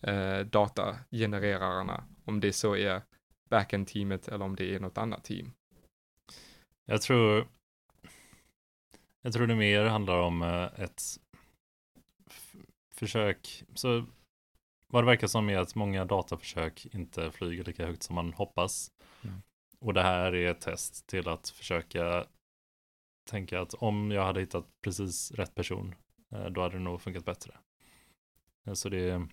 eh, 0.00 0.40
datagenererarna, 0.40 2.04
om 2.24 2.40
det 2.40 2.52
så 2.52 2.76
är 2.76 3.02
backend-teamet 3.50 4.28
eller 4.28 4.44
om 4.44 4.56
det 4.56 4.74
är 4.74 4.80
något 4.80 4.98
annat 4.98 5.24
team. 5.24 5.52
Jag 6.84 7.02
tror 7.02 7.48
Jag 9.22 9.32
tror 9.32 9.46
det 9.46 9.54
mer 9.54 9.84
handlar 9.84 10.18
om 10.18 10.42
eh, 10.42 10.82
ett 10.84 11.02
försök. 12.98 13.64
Så 13.74 14.04
vad 14.86 15.02
det 15.02 15.06
verkar 15.06 15.26
som 15.26 15.50
är 15.50 15.58
att 15.58 15.74
många 15.74 16.04
dataförsök 16.04 16.86
inte 16.92 17.30
flyger 17.30 17.64
lika 17.64 17.86
högt 17.86 18.02
som 18.02 18.14
man 18.14 18.32
hoppas. 18.32 18.90
Mm. 19.24 19.42
Och 19.80 19.94
det 19.94 20.02
här 20.02 20.34
är 20.34 20.50
ett 20.50 20.60
test 20.60 21.06
till 21.06 21.28
att 21.28 21.48
försöka 21.48 22.26
tänka 23.30 23.60
att 23.60 23.74
om 23.74 24.10
jag 24.10 24.24
hade 24.24 24.40
hittat 24.40 24.66
precis 24.82 25.32
rätt 25.32 25.54
person, 25.54 25.94
eh, 26.32 26.44
då 26.46 26.62
hade 26.62 26.74
det 26.76 26.82
nog 26.82 27.00
funkat 27.00 27.24
bättre. 27.24 27.54
Eh, 28.66 28.72
Så 28.72 28.88
det 28.88 29.10
är 29.10 29.28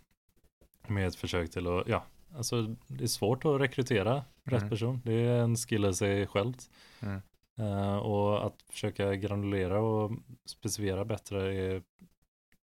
med 0.88 1.08
ett 1.08 1.16
försök 1.16 1.52
till 1.52 1.68
att, 1.68 1.88
ja, 1.88 2.06
alltså 2.36 2.76
det 2.88 3.04
är 3.04 3.08
svårt 3.08 3.46
att 3.46 3.62
rekrytera 3.62 4.24
rätt 4.44 4.62
Mm. 4.62 4.70
person. 4.70 5.02
Det 5.06 5.14
är 5.14 5.40
en 5.40 5.56
skill 5.56 5.86
i 5.86 5.94
sig 5.94 6.28
självt. 6.28 6.70
Mm. 7.00 7.22
Eh, 7.58 7.98
och 7.98 8.46
att 8.48 8.62
försöka 8.70 9.16
granulera 9.16 9.80
och 9.80 10.12
specificera 10.46 11.06
bättre 11.06 11.56
är 11.56 11.84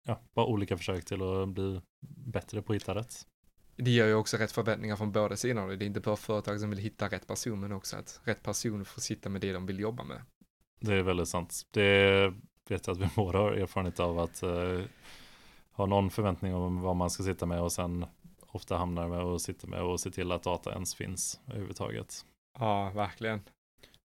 ja, 0.09 0.19
bara 0.33 0.45
olika 0.45 0.77
försök 0.77 1.05
till 1.05 1.21
att 1.21 1.49
bli 1.49 1.81
bättre 2.25 2.61
på 2.61 2.73
att 2.73 2.75
hitta 2.75 2.95
rätt. 2.95 3.27
Det 3.75 3.91
ger 3.91 4.05
ju 4.05 4.13
också 4.13 4.37
rätt 4.37 4.51
förväntningar 4.51 4.95
från 4.95 5.11
båda 5.11 5.35
sidor. 5.35 5.67
Det 5.67 5.85
är 5.85 5.87
inte 5.87 5.99
bara 5.99 6.15
företag 6.15 6.59
som 6.59 6.69
vill 6.69 6.79
hitta 6.79 7.07
rätt 7.07 7.27
person, 7.27 7.59
men 7.59 7.71
också 7.71 7.97
att 7.97 8.21
rätt 8.23 8.43
person 8.43 8.85
får 8.85 9.01
sitta 9.01 9.29
med 9.29 9.41
det 9.41 9.53
de 9.53 9.65
vill 9.65 9.79
jobba 9.79 10.03
med. 10.03 10.21
Det 10.79 10.93
är 10.93 11.01
väldigt 11.01 11.27
sant. 11.27 11.61
Det 11.71 12.33
vet 12.69 12.87
jag 12.87 12.93
att 12.93 12.97
vi 12.97 13.09
båda 13.15 13.39
har 13.39 13.51
erfarenhet 13.51 13.99
av 13.99 14.19
att 14.19 14.43
eh, 14.43 14.81
ha 15.71 15.85
någon 15.85 16.09
förväntning 16.09 16.55
om 16.55 16.81
vad 16.81 16.95
man 16.95 17.09
ska 17.09 17.23
sitta 17.23 17.45
med 17.45 17.61
och 17.61 17.71
sen 17.71 18.05
ofta 18.47 18.77
hamnar 18.77 19.07
med 19.07 19.19
och 19.23 19.41
sitter 19.41 19.67
med 19.67 19.81
och 19.81 19.99
se 19.99 20.11
till 20.11 20.31
att 20.31 20.43
data 20.43 20.73
ens 20.73 20.95
finns 20.95 21.39
överhuvudtaget. 21.47 22.25
Ja, 22.59 22.89
verkligen. 22.89 23.41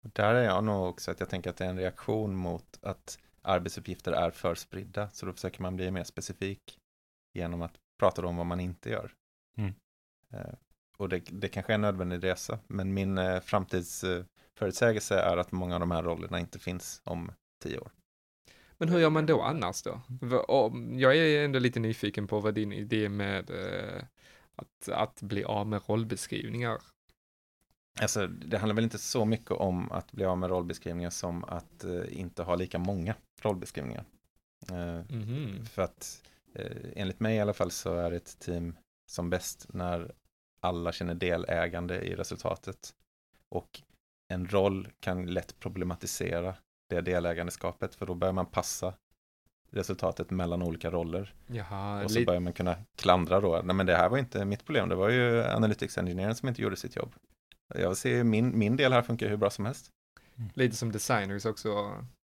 Där 0.02 0.34
är 0.34 0.44
jag 0.44 0.64
nog 0.64 0.88
också 0.88 1.10
att 1.10 1.20
jag 1.20 1.28
tänker 1.28 1.50
att 1.50 1.56
det 1.56 1.64
är 1.64 1.70
en 1.70 1.78
reaktion 1.78 2.36
mot 2.36 2.78
att 2.82 3.18
arbetsuppgifter 3.42 4.12
är 4.12 4.31
för 4.31 4.55
spridda. 4.55 5.11
Så 5.11 5.26
då 5.26 5.33
försöker 5.33 5.62
man 5.62 5.76
bli 5.76 5.90
mer 5.90 6.05
specifik 6.05 6.78
genom 7.35 7.62
att 7.62 7.78
prata 7.98 8.26
om 8.26 8.37
vad 8.37 8.46
man 8.46 8.61
inte 8.61 8.90
gör. 8.90 9.12
Mm. 9.57 9.74
Eh, 10.33 10.55
och 10.96 11.09
det, 11.09 11.18
det 11.18 11.48
kanske 11.48 11.72
är 11.72 11.74
en 11.74 11.81
nödvändig 11.81 12.24
resa. 12.24 12.59
Men 12.66 12.94
min 12.94 13.18
eh, 13.18 13.40
framtidsförutsägelse 13.40 15.18
är 15.18 15.37
att 15.37 15.52
många 15.52 15.74
av 15.74 15.81
de 15.81 15.90
här 15.90 16.02
rollerna 16.02 16.40
inte 16.40 16.59
finns 16.59 17.00
om 17.05 17.33
tio 17.62 17.78
år. 17.78 17.90
Men 18.78 18.88
hur 18.88 18.98
gör 18.98 19.11
man 19.11 19.26
då 19.26 19.42
annars 19.42 19.83
då? 19.83 20.00
Jag 20.92 21.16
är 21.16 21.44
ändå 21.44 21.59
lite 21.59 21.81
nyfiken 21.81 22.26
på 22.26 22.40
vad 22.40 22.55
din 22.55 22.72
idé 22.72 23.09
med 23.09 23.50
eh, 23.50 24.05
att, 24.57 24.88
att 24.88 25.22
bli 25.22 25.44
av 25.44 25.66
med 25.66 25.81
rollbeskrivningar. 25.88 26.78
Alltså, 28.00 28.26
det 28.26 28.59
handlar 28.59 28.74
väl 28.74 28.85
inte 28.85 28.98
så 28.98 29.24
mycket 29.24 29.50
om 29.50 29.92
att 29.92 30.12
bli 30.12 30.24
av 30.24 30.38
med 30.38 30.50
rollbeskrivningar 30.50 31.11
som 31.11 31.44
att 31.44 31.85
eh, 31.85 32.18
inte 32.20 32.42
ha 32.42 32.55
lika 32.55 32.78
många 32.78 33.14
rollbeskrivningar. 33.42 34.05
Eh, 34.70 35.16
Mhm. 35.16 35.66
För 35.66 35.83
att 35.83 36.22
eh, 36.55 36.76
enligt 36.96 37.20
mig 37.20 37.37
i 37.37 37.40
alla 37.40 37.52
fall 37.52 37.70
så 37.70 37.94
är 37.94 38.12
ett 38.12 38.38
team 38.38 38.76
som 39.07 39.31
bäst 39.31 39.66
när 39.74 40.12
alla 40.61 40.92
känner 40.92 41.14
delägande 41.14 42.00
i 42.00 42.14
resultatet. 42.14 42.94
Och 43.48 43.83
en 44.28 44.48
roll 44.48 44.88
kan 45.00 45.26
lätt 45.26 45.59
problematisera 45.61 46.55
det 46.88 47.00
delägandeskapet 47.00 47.94
för 47.94 48.07
då 48.07 48.14
börjar 48.14 48.33
man 48.33 48.46
passa 48.46 48.94
resultatet 49.70 50.31
mellan 50.31 50.62
olika 50.62 50.90
roller. 50.90 51.35
Jaha, 51.46 52.05
Och 52.05 52.11
så 52.11 52.24
börjar 52.24 52.40
man 52.40 52.52
kunna 52.52 52.76
klandra 52.96 53.40
då, 53.40 53.61
nej 53.64 53.76
men 53.76 53.87
det 53.87 53.96
här 53.96 54.09
var 54.09 54.18
inte 54.18 54.44
mitt 54.44 54.64
problem, 54.64 54.88
det 54.88 54.94
var 54.94 55.09
ju 55.09 55.44
analytics 55.44 55.98
engineeren 55.98 56.35
som 56.35 56.48
inte 56.48 56.62
gjorde 56.62 56.76
sitt 56.76 56.96
jobb. 56.96 57.14
Jag 57.74 57.96
ser 57.96 58.11
ju 58.11 58.24
min, 58.24 58.58
min 58.58 58.76
del 58.76 58.92
här 58.92 59.02
funkar 59.02 59.28
hur 59.28 59.37
bra 59.37 59.50
som 59.50 59.64
helst. 59.64 59.90
lite 60.54 60.76
som 60.76 60.92
designers 60.92 61.44
också. 61.46 61.68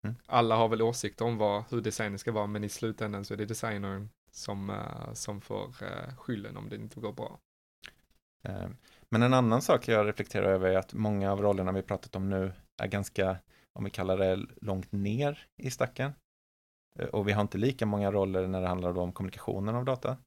Mm. 0.03 0.15
Alla 0.25 0.55
har 0.55 0.67
väl 0.69 0.81
åsikter 0.81 1.25
om 1.25 1.37
vad, 1.37 1.63
hur 1.69 1.81
designen 1.81 2.19
ska 2.19 2.31
vara, 2.31 2.47
men 2.47 2.63
i 2.63 2.69
slutändan 2.69 3.25
så 3.25 3.33
är 3.33 3.37
det 3.37 3.45
designern 3.45 4.09
som, 4.31 4.69
eh, 4.69 5.13
som 5.13 5.41
får 5.41 5.67
uh, 5.83 6.15
skylden 6.17 6.57
om 6.57 6.69
det 6.69 6.75
inte 6.75 6.99
går 6.99 7.13
bra. 7.13 7.39
Eh, 8.43 8.69
Men 9.09 9.23
en 9.23 9.33
annan 9.33 9.61
sak 9.61 9.87
jag 9.87 10.07
reflekterar 10.07 10.45
över 10.51 10.69
är 10.69 10.77
att 10.77 10.93
många 10.93 11.31
av 11.31 11.41
rollerna 11.41 11.71
vi 11.71 11.81
pratat 11.81 12.15
om 12.15 12.29
nu 12.29 12.53
är 12.81 12.87
ganska, 12.87 13.37
om 13.73 13.83
vi 13.83 13.89
kallar 13.89 14.17
det 14.17 14.45
långt 14.61 14.91
ner 14.91 15.47
i 15.57 15.71
stacken. 15.71 16.11
Eh, 16.99 17.05
Och 17.05 17.27
vi 17.27 17.31
har 17.31 17.41
inte 17.41 17.57
lika 17.57 17.85
många 17.85 18.11
roller 18.11 18.47
när 18.47 18.61
det 18.61 18.67
handlar 18.67 18.97
om 18.97 19.11
kommunikationen 19.11 19.75
av 19.75 19.85
data. 19.85 20.17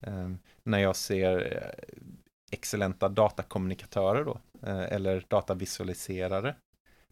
Eh, 0.00 0.30
när 0.62 0.78
jag 0.78 0.96
ser 0.96 1.56
eh, 1.56 2.02
excellenta 2.50 3.08
datakommunikatörer 3.08 4.24
då, 4.24 4.40
eh, 4.62 4.92
eller 4.92 5.24
datavisualiserare, 5.28 6.56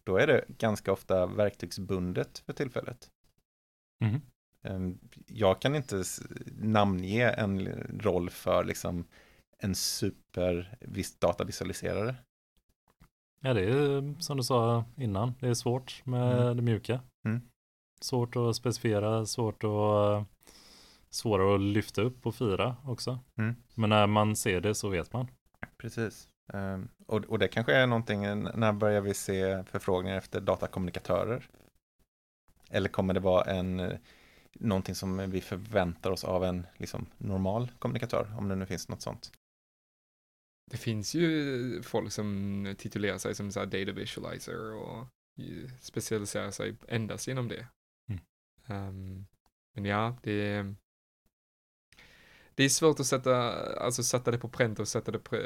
då 0.03 0.17
är 0.17 0.27
det 0.27 0.45
ganska 0.47 0.91
ofta 0.91 1.25
verktygsbundet 1.25 2.37
för 2.37 2.53
tillfället. 2.53 3.09
Eh, 4.63 4.79
Jag 5.27 5.61
kan 5.61 5.75
inte 5.75 6.03
namnge 6.61 7.29
en 7.29 7.67
roll 7.99 8.29
för 8.29 8.63
liksom 8.63 9.05
en 9.57 9.75
super 9.75 10.77
vis- 10.81 11.19
datavisualiserare. 11.19 12.15
Ja, 13.41 13.53
det 13.53 13.61
är 13.63 14.21
som 14.21 14.37
du 14.37 14.43
sa 14.43 14.85
innan. 14.97 15.33
Det 15.39 15.47
är 15.47 15.53
svårt 15.53 16.01
med 16.05 16.41
Mm. 16.41 16.55
det 16.57 16.61
mjuka. 16.63 16.99
Mm. 17.25 17.41
Svårt 18.01 18.35
att 18.35 18.55
specifiera, 18.55 19.25
svårt 19.25 19.63
att 19.63 20.25
svårare 21.15 21.55
att 21.55 21.61
lyfta 21.61 22.01
upp 22.01 22.25
och 22.25 22.35
fira 22.35 22.75
också. 22.85 23.19
Mm. 23.37 23.55
Men 23.75 23.89
när 23.89 24.07
man 24.07 24.35
ser 24.35 24.61
det 24.61 24.75
så 24.75 24.89
vet 24.89 25.13
man. 25.13 25.27
Precis. 25.77 26.29
Ehm, 26.53 26.89
Och, 27.07 27.25
och 27.25 27.39
det 27.39 27.47
kanske 27.47 27.73
är 27.73 27.87
någonting, 27.87 28.21
när 28.43 28.73
börjar 28.73 29.01
vi 29.01 29.13
se 29.13 29.63
förfrågningar 29.63 30.17
efter 30.17 30.41
datakommunikatörer? 30.41 31.49
Eller 32.69 32.89
kommer 32.89 33.13
det 33.13 33.19
vara 33.19 33.43
en, 33.43 33.79
eh, 33.79 33.97
någonting 34.53 34.95
som 34.95 35.31
vi 35.31 35.41
förväntar 35.41 36.11
oss 36.11 36.23
av 36.23 36.43
en 36.43 36.67
liksom, 36.77 37.05
normal 37.17 37.71
kommunikatör, 37.79 38.35
om 38.37 38.47
det 38.47 38.55
nu 38.55 38.65
finns 38.65 38.89
något 38.89 39.01
sånt? 39.01 39.31
Det 40.71 40.77
finns 40.77 41.15
ju 41.15 41.81
folk 41.83 42.11
som 42.11 42.75
titulerar 42.77 43.17
sig 43.17 43.35
som 43.35 43.51
så 43.51 43.59
här 43.59 43.67
data 43.67 43.91
visualizer 43.91 44.73
och 44.73 45.07
specialiserar 45.79 46.51
sig 46.51 46.75
endast 46.87 47.27
inom 47.27 47.47
det. 47.47 47.67
Mm. 48.09 48.21
Ehm, 48.67 49.25
men 49.73 49.85
ja, 49.85 50.17
det 50.23 50.31
är, 50.31 50.75
det 52.55 52.63
är 52.63 52.69
svårt 52.69 52.99
att 52.99 53.05
sätta, 53.05 53.35
alltså 53.79 54.03
sätta 54.03 54.31
det 54.31 54.37
på 54.37 54.49
pränt 54.49 54.79
och 54.79 54.87
sätta 54.87 55.11
det 55.11 55.19
pre, 55.19 55.39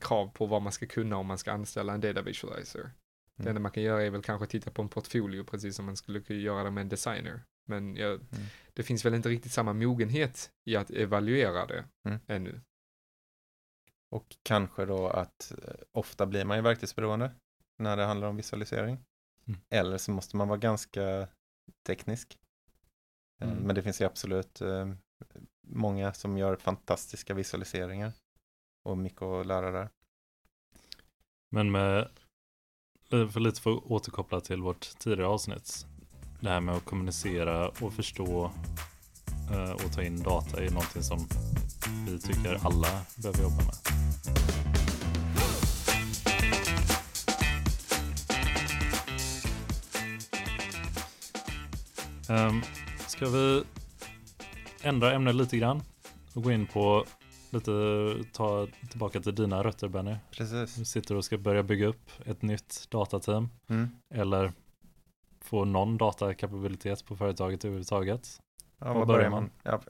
krav 0.00 0.28
på 0.34 0.46
vad 0.46 0.62
man 0.62 0.72
ska 0.72 0.86
kunna 0.86 1.16
om 1.16 1.26
man 1.26 1.38
ska 1.38 1.52
anställa 1.52 1.92
en 1.94 2.00
data 2.00 2.22
visualizer. 2.22 2.90
Det 3.36 3.42
Mm. 3.42 3.48
enda 3.48 3.60
man 3.60 3.70
kan 3.72 3.82
göra 3.82 4.02
är 4.02 4.10
väl 4.10 4.22
kanske 4.22 4.46
titta 4.46 4.70
på 4.70 4.82
en 4.82 4.88
portfolio 4.88 5.44
precis 5.44 5.76
som 5.76 5.84
man 5.84 5.96
skulle 5.96 6.20
kunna 6.20 6.38
göra 6.40 6.64
det 6.64 6.70
med 6.70 6.82
en 6.82 6.88
designer. 6.88 7.42
Men 7.66 7.96
jag, 7.96 8.10
Mm. 8.14 8.26
det 8.72 8.82
finns 8.82 9.04
väl 9.04 9.14
inte 9.14 9.28
riktigt 9.28 9.52
samma 9.52 9.72
mogenhet 9.72 10.50
i 10.64 10.76
att 10.76 10.90
evaluera 10.90 11.66
det 11.66 11.84
Mm. 12.08 12.18
ännu. 12.26 12.60
Och 14.10 14.36
kanske 14.42 14.84
då 14.84 15.08
att 15.08 15.52
eh, 15.64 15.74
ofta 15.92 16.26
blir 16.26 16.44
man 16.44 16.56
ju 16.56 16.62
verktygsberoende 16.62 17.30
när 17.78 17.96
det 17.96 18.04
handlar 18.04 18.28
om 18.28 18.36
visualisering. 18.36 18.98
Mm. 19.48 19.60
Eller 19.70 19.98
så 19.98 20.10
måste 20.10 20.36
man 20.36 20.48
vara 20.48 20.58
ganska 20.58 21.28
teknisk. 21.86 22.38
Eh, 23.42 23.48
Mm. 23.50 23.58
Men 23.62 23.74
det 23.74 23.82
finns 23.82 24.00
ju 24.00 24.04
absolut 24.04 24.60
eh, 24.60 24.88
många 25.62 26.12
som 26.12 26.38
gör 26.38 26.56
fantastiska 26.56 27.34
visualiseringar. 27.34 28.12
Och 28.84 28.98
mycket 28.98 29.22
att 29.22 29.46
lära 29.46 29.70
där. 29.70 29.88
Men 31.50 31.70
med, 31.70 31.98
eh, 33.12 33.28
för 33.28 33.40
lite 33.40 33.60
för 33.60 33.72
att 33.72 33.82
återkoppla 33.82 34.40
till 34.40 34.62
vårt 34.62 34.98
tidigare 34.98 35.26
avsnitt. 35.26 35.86
Det 36.40 36.48
här 36.48 36.60
med 36.60 36.74
att 36.74 36.84
kommunicera 36.84 37.68
och 37.68 37.92
förstå 37.92 38.52
eh, 39.52 39.72
och 39.72 39.92
ta 39.92 40.02
in 40.02 40.22
data 40.22 40.64
är 40.64 40.70
någonting 40.70 41.02
som 41.02 41.28
vi 42.06 42.18
tycker 42.18 42.66
alla 42.66 43.00
behöver 43.16 43.42
jobba 43.42 43.62
med. 43.64 44.02
Um, 52.28 52.62
ska 53.06 53.28
vi 53.28 53.64
ändra 54.82 55.12
ämne 55.12 55.32
lite 55.32 55.56
grann 55.56 55.82
och 56.34 56.42
gå 56.42 56.52
in 56.52 56.66
på 56.66 57.04
lite, 57.50 57.72
ta 58.32 58.66
tillbaka 58.90 59.20
till 59.20 59.34
dina 59.34 59.64
rötter 59.64 59.88
Benny. 59.88 60.16
Precis. 60.30 60.74
Du 60.74 60.84
sitter 60.84 61.14
och 61.14 61.24
ska 61.24 61.38
börja 61.38 61.62
bygga 61.62 61.86
upp 61.86 62.10
ett 62.26 62.42
nytt 62.42 62.86
datateam 62.90 63.48
Mm. 63.68 63.88
eller 64.14 64.52
få 65.40 65.64
någon 65.64 65.98
datakapabilitet 65.98 67.04
på 67.06 67.16
företaget 67.16 67.64
överhuvudtaget. 67.64 68.40
Ja, 68.78 68.92
Var 68.92 69.06
börjar 69.06 69.30
man? 69.30 69.50
Ja. 69.62 69.80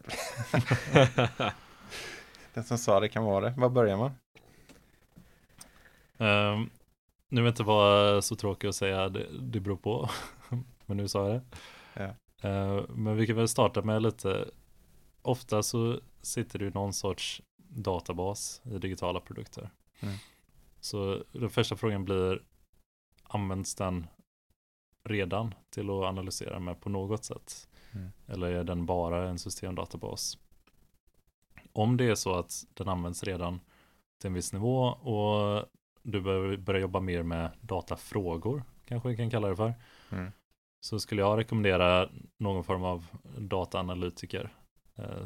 Den 2.55 2.65
som 2.65 2.79
sa 2.79 3.01
det 3.01 3.09
kan 3.09 3.25
vara 3.25 3.45
det. 3.51 3.55
Var 3.61 3.69
börjar 3.69 3.97
man? 3.97 4.11
Um, 6.19 6.71
nu 7.29 7.41
vill 7.41 7.49
inte 7.49 7.63
vara 7.63 8.23
så 8.23 8.37
tråkig 8.37 8.69
och 8.69 8.75
säga 8.75 9.09
det, 9.09 9.27
det 9.41 9.61
beror 9.61 9.77
på, 9.77 10.11
men 10.87 10.97
nu 10.97 11.09
sa 11.09 11.29
jag 11.29 11.41
det. 11.41 11.43
Ja. 11.95 12.49
Eh, 12.49 12.83
men 12.89 13.17
vi 13.17 13.27
kan 13.27 13.37
väl 13.37 13.49
starta 13.49 13.83
med 13.83 14.03
lite, 14.03 14.49
ofta 15.23 15.63
så 15.63 16.01
sitter 16.23 16.59
det 16.59 16.65
ju 16.65 16.71
någon 16.71 16.93
sorts 16.93 17.43
databas 17.57 18.63
i 18.65 18.79
digitala 18.79 19.21
produkter. 19.21 19.71
Mm. 20.01 20.15
Så 20.81 21.25
den 21.33 21.51
första 21.51 21.77
frågan 21.77 22.05
blir, 22.05 22.43
används 23.23 23.75
den 23.75 24.07
redan 25.05 25.55
till 25.71 25.91
att 25.91 26.05
analysera 26.05 26.59
med 26.59 26.81
på 26.81 26.89
något 26.89 27.25
sätt? 27.25 27.69
Mm. 27.93 28.11
Eller 28.27 28.53
är 28.53 28.65
den 28.65 28.87
bara 28.87 29.29
en 29.29 29.39
systemdatabas? 29.39 30.39
Om 31.73 31.97
det 31.97 32.05
är 32.05 32.15
så 32.15 32.35
att 32.35 32.67
den 32.75 32.89
används 32.89 33.25
redan 33.25 33.61
till 34.21 34.29
en 34.29 34.35
viss 34.35 34.53
nivå 34.53 34.83
och 34.87 35.67
du 36.03 36.21
bör 36.21 36.57
börja 36.57 36.81
jobba 36.81 37.01
mer 37.01 37.23
med 37.23 37.51
datafrågor, 37.61 38.63
kanske 38.85 39.09
vi 39.09 39.17
kan 39.17 39.31
kalla 39.31 39.49
det 39.49 39.57
för, 39.57 39.75
Mm. 40.11 40.33
så 40.81 41.01
skulle 41.01 41.23
jag 41.23 41.39
rekommendera 41.39 42.09
någon 42.39 42.65
form 42.65 42.85
av 42.85 43.07
dataanalytiker 43.39 44.53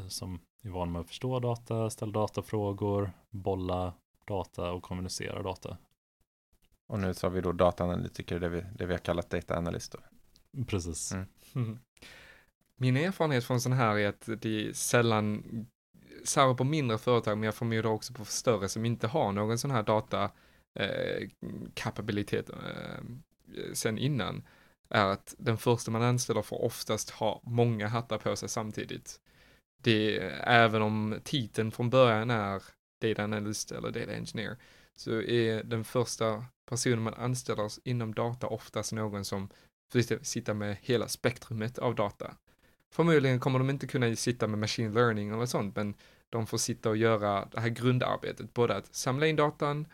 som 0.07 0.39
är 0.63 0.69
van 0.69 0.91
med 0.91 1.01
att 1.01 1.07
förstå 1.07 1.39
data, 1.39 1.89
ställa 1.89 2.11
datafrågor, 2.11 3.11
bolla 3.29 3.93
data 4.25 4.71
och 4.71 4.83
kommunicera 4.83 5.43
data. 5.43 5.77
Och 6.87 6.99
nu 6.99 7.13
sa 7.13 7.29
vi 7.29 7.41
då 7.41 7.51
dataanalytiker, 7.51 8.39
det 8.39 8.49
vi, 8.49 8.63
det 8.75 8.85
vi 8.85 8.93
har 8.93 8.99
kallat 8.99 9.29
data 9.29 9.57
analyst. 9.57 9.91
Då. 9.91 9.99
Precis. 10.65 11.11
Mm. 11.11 11.27
Mm. 11.55 11.79
Min 12.75 12.97
erfarenhet 12.97 13.43
från 13.43 13.61
sån 13.61 13.71
här 13.71 13.97
är 13.97 14.09
att 14.09 14.29
det 14.41 14.67
är 14.67 14.73
sällan, 14.73 15.43
särskilt 16.23 16.57
på 16.57 16.63
mindre 16.63 16.97
företag, 16.97 17.37
men 17.37 17.45
jag 17.45 17.55
förmodar 17.55 17.89
också 17.89 18.13
på 18.13 18.25
större 18.25 18.69
som 18.69 18.85
inte 18.85 19.07
har 19.07 19.31
någon 19.31 19.57
sån 19.57 19.71
här 19.71 19.83
data 19.83 20.31
eh, 20.79 21.29
kapabilitet 21.73 22.49
eh, 22.49 23.03
sen 23.73 23.97
innan, 23.97 24.43
är 24.89 25.05
att 25.05 25.35
den 25.37 25.57
första 25.57 25.91
man 25.91 26.01
anställer 26.01 26.41
får 26.41 26.65
oftast 26.65 27.09
ha 27.09 27.41
många 27.43 27.87
hattar 27.87 28.17
på 28.17 28.35
sig 28.35 28.49
samtidigt. 28.49 29.19
Det, 29.81 30.17
även 30.43 30.81
om 30.81 31.19
titeln 31.23 31.71
från 31.71 31.89
början 31.89 32.29
är 32.29 32.63
data 33.01 33.23
analyst 33.23 33.71
eller 33.71 33.91
data 33.91 34.13
engineer, 34.13 34.57
så 34.95 35.21
är 35.21 35.63
den 35.63 35.83
första 35.83 36.45
personen 36.69 37.01
man 37.01 37.13
anställer 37.13 37.71
inom 37.83 38.13
data 38.13 38.47
oftast 38.47 38.91
någon 38.91 39.25
som 39.25 39.49
får 39.91 40.23
sitta 40.23 40.53
med 40.53 40.77
hela 40.81 41.07
spektrumet 41.07 41.79
av 41.79 41.95
data. 41.95 42.35
Förmodligen 42.91 43.39
kommer 43.39 43.59
de 43.59 43.69
inte 43.69 43.87
kunna 43.87 44.15
sitta 44.15 44.47
med 44.47 44.59
machine 44.59 44.93
learning 44.93 45.29
eller 45.29 45.45
sånt, 45.45 45.75
men 45.75 45.95
de 46.29 46.47
får 46.47 46.57
sitta 46.57 46.89
och 46.89 46.97
göra 46.97 47.45
det 47.51 47.59
här 47.59 47.69
grundarbetet, 47.69 48.53
både 48.53 48.75
att 48.75 48.95
samla 48.95 49.27
in 49.27 49.35
datan, 49.35 49.85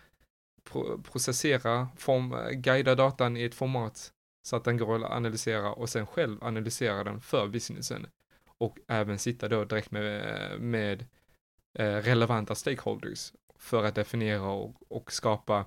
pro 0.64 1.02
processera, 1.02 1.88
form, 1.98 2.36
guida 2.62 2.96
datan 2.96 3.38
i 3.38 3.44
ett 3.44 3.56
format 3.56 4.14
så 4.44 4.56
att 4.56 4.64
den 4.64 4.78
går 4.78 5.06
att 5.06 5.12
analysera 5.12 5.74
och 5.74 5.90
sen 5.90 6.08
själv 6.08 6.44
analysera 6.44 7.04
den 7.04 7.22
för 7.22 7.48
businessen. 7.48 8.08
Och 8.58 8.80
även 8.88 9.20
sitta 9.20 9.48
då 9.48 9.66
direkt 9.66 9.92
med, 9.92 10.62
med 10.62 11.06
eh, 11.80 11.96
relevanta 11.96 12.56
stakeholders 12.56 13.34
för 13.56 13.84
att 13.84 13.96
definiera 13.96 14.50
och, 14.52 14.92
och 14.92 15.12
skapa 15.12 15.66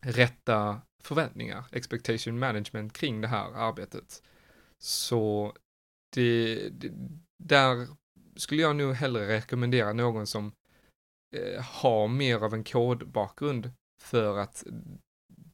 rätta 0.00 0.80
förväntningar, 1.02 1.64
expectation 1.72 2.38
management 2.38 2.92
kring 2.92 3.20
det 3.20 3.28
här 3.28 3.52
arbetet. 3.54 4.22
Så 4.78 5.52
det, 6.14 6.68
det, 6.68 6.92
där 7.44 7.86
skulle 8.36 8.62
jag 8.62 8.76
nog 8.76 8.94
hellre 8.94 9.28
rekommendera 9.28 9.92
någon 9.92 10.26
som 10.26 10.52
eh, 11.36 11.62
har 11.62 12.08
mer 12.08 12.44
av 12.44 12.54
en 12.54 12.64
kodbakgrund 12.64 13.72
för 14.02 14.38
att 14.38 14.64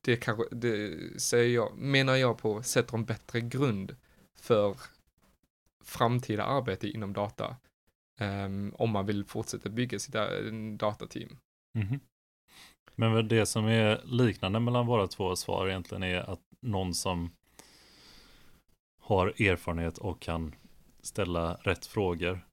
det 0.01 0.17
kanske, 0.17 0.45
det 0.51 0.99
säger 1.21 1.55
jag, 1.55 1.77
menar 1.77 2.17
jag 2.17 2.39
på, 2.39 2.63
sätter 2.63 2.97
en 2.97 3.05
bättre 3.05 3.41
grund 3.41 3.97
för 4.39 4.77
framtida 5.85 6.45
arbete 6.45 6.89
inom 6.89 7.13
data. 7.13 7.57
Um, 8.21 8.75
om 8.79 8.91
man 8.91 9.07
vill 9.07 9.25
fortsätta 9.25 9.69
bygga 9.69 9.99
sitt 9.99 10.13
datateam. 10.13 10.77
datateam. 10.77 11.39
Mhm. 11.75 12.01
Men 12.97 13.29
det 13.29 13.47
som 13.47 13.67
är 13.67 14.01
liknande 14.05 14.61
mellan 14.61 14.87
våra 14.87 15.07
två 15.07 15.37
svar 15.37 15.69
egentligen 15.69 16.03
är 16.03 16.31
att 16.31 16.41
någon 16.61 16.95
som 16.95 17.31
har 19.01 19.27
erfarenhet 19.27 19.99
och 19.99 20.21
kan 20.21 20.55
ställa 21.03 21.55
rätt 21.55 21.87
frågor. 21.87 22.47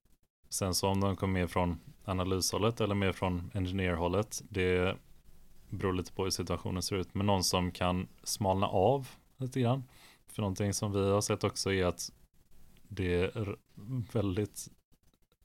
Sen 0.50 0.74
så 0.74 0.88
om 0.88 1.02
de 1.02 1.16
kommer 1.16 1.40
mer 1.40 1.48
från 1.48 1.80
analyshållet 2.06 2.82
eller 2.82 2.96
mer 2.96 3.12
från 3.12 3.52
engineerhållet, 3.54 4.42
det 4.50 4.98
beror 5.70 5.94
lite 5.94 6.14
på 6.14 6.24
hur 6.24 6.30
situationen 6.30 6.82
ser 6.82 6.96
ut. 6.96 7.14
Men 7.14 7.26
någon 7.26 7.44
som 7.44 7.72
kan 7.72 8.08
smalna 8.24 8.68
av 8.68 9.10
lite 9.38 9.62
grann. 9.62 9.84
För 10.28 10.42
någonting 10.42 10.74
som 10.74 10.92
vi 10.92 11.10
har 11.10 11.22
sett 11.22 11.44
också 11.44 11.74
är 11.74 11.86
att 11.86 12.12
det 12.88 13.16
är 13.24 13.56
väldigt 14.14 14.68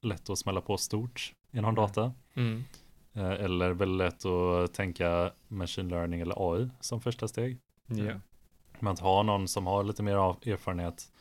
lätt 0.00 0.30
att 0.30 0.38
smälla 0.38 0.60
på 0.60 0.76
stort 0.76 1.34
inom 1.52 1.74
data. 1.74 2.12
Mm. 2.34 2.64
Eh, 3.12 3.30
Eller 3.30 3.70
väldigt 3.72 3.98
lätt 3.98 4.24
att 4.26 4.74
tänka 4.74 5.32
machine 5.48 5.88
learning 5.88 6.20
eller 6.20 6.54
AI 6.54 6.68
som 6.80 7.00
första 7.00 7.28
steg. 7.28 7.60
Ja. 7.86 8.20
Men 8.80 8.92
att 8.92 8.98
ha 9.00 9.22
någon 9.22 9.48
som 9.48 9.66
har 9.66 9.84
lite 9.84 10.02
mer 10.02 10.16
erfarenhet 10.16 11.12